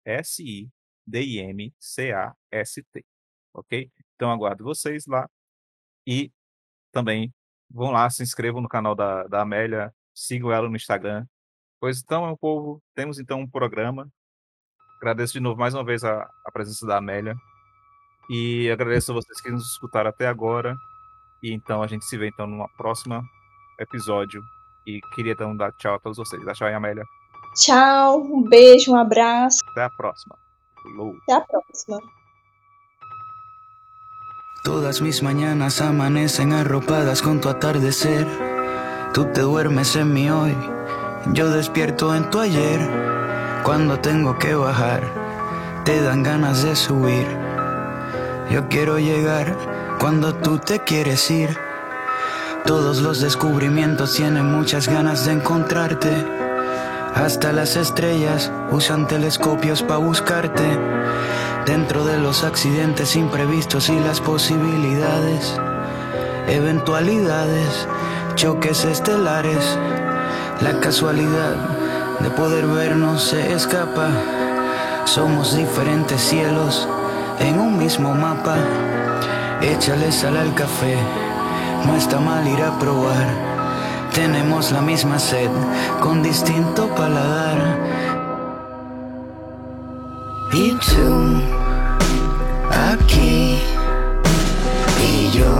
[1.12, 3.04] S-I-D-I-M-C-A-S-T,
[3.54, 3.90] ok?
[4.14, 5.28] Então aguardo vocês lá
[6.06, 6.30] e
[6.92, 7.32] também
[7.70, 11.26] vão lá, se inscrevam no canal da, da Amélia, sigam ela no Instagram.
[11.80, 14.10] Pois então, meu povo, temos então um programa
[14.96, 17.36] Agradeço de novo mais uma vez a, a presença da Amélia.
[18.30, 20.74] E agradeço a vocês que nos escutaram até agora.
[21.42, 23.22] E então a gente se vê então no próximo
[23.78, 24.42] episódio.
[24.86, 26.44] E queria então dar tchau a todos vocês.
[26.44, 27.04] Dá tchau aí, Amélia.
[27.54, 29.60] Tchau, um beijo, um abraço.
[29.70, 30.45] Até a próxima.
[30.86, 31.14] Hello.
[31.22, 31.98] Até a próxima.
[34.62, 38.26] Todas mis mañanas amanecen arropadas con tu atardecer.
[39.12, 40.54] Tú te duermes en mi hoy,
[41.32, 42.80] yo despierto en tu ayer.
[43.64, 45.02] Cuando tengo que bajar,
[45.84, 47.26] te dan ganas de subir.
[48.50, 49.56] Yo quiero llegar
[49.98, 51.56] cuando tú te quieres ir.
[52.64, 56.45] Todos los descubrimientos tienen muchas ganas de encontrarte.
[57.16, 60.78] Hasta las estrellas usan telescopios para buscarte.
[61.64, 65.58] Dentro de los accidentes imprevistos y las posibilidades,
[66.46, 67.88] eventualidades,
[68.34, 69.78] choques estelares,
[70.60, 71.54] la casualidad
[72.20, 74.10] de poder vernos se escapa.
[75.06, 76.86] Somos diferentes cielos
[77.40, 78.58] en un mismo mapa.
[79.62, 80.98] Échale sal al café,
[81.86, 83.55] no está mal ir a probar.
[84.16, 85.50] Tenemos la misma sed
[86.00, 87.58] con distinto paladar.
[90.54, 91.42] Y tú,
[92.90, 93.58] aquí,
[95.02, 95.54] y yo,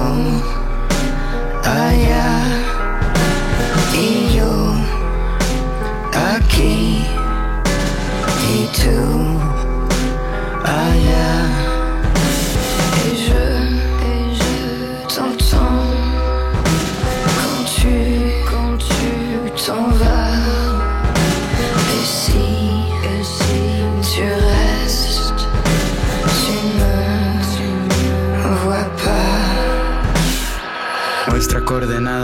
[1.64, 2.55] allá,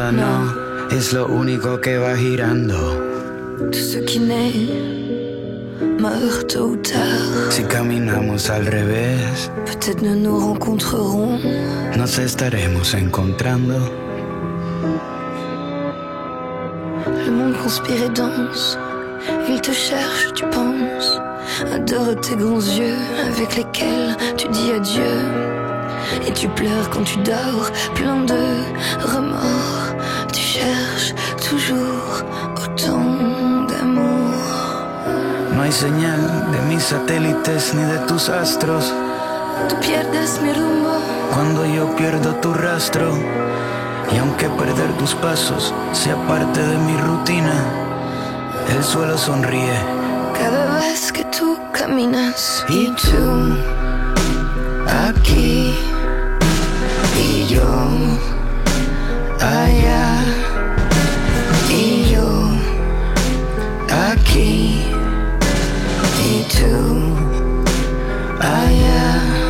[0.03, 2.99] coordenada no es lo único que va girando.
[3.71, 4.69] Tout ce qui naît
[6.01, 7.51] meurt tôt ou tard.
[7.51, 11.39] Si caminamos al revés, Peut-être ne nous rencontrerons
[11.97, 13.79] nos estaremos encontrando.
[17.07, 18.79] Le monde conspire et danse.
[19.49, 21.21] Il te cherche, tu penses.
[21.73, 25.21] Adore tes grands yeux avec lesquels tu dis adieu.
[26.27, 28.43] Et tu pleures quand tu dors, plein de
[29.05, 29.82] remords.
[30.63, 31.15] Tu cherches
[31.49, 32.23] toujours
[32.57, 34.35] autant d'amour.
[35.55, 36.21] No hay señal
[36.53, 38.93] de mis satélites ni de tus astros.
[39.69, 40.93] Tú pierdes mi rumbo.
[41.35, 43.13] Cuando yo pierdo tu rastro,
[44.13, 47.65] y aunque perder tus pasos sea parte de mi rutina,
[48.77, 49.79] el suelo sonríe.
[50.39, 53.57] Cada vez que tú caminas y tú
[54.87, 55.75] aquí
[57.19, 57.69] y yo
[59.41, 60.42] allá
[64.33, 64.81] key,
[66.25, 66.59] E2,
[68.41, 69.42] ah yeah.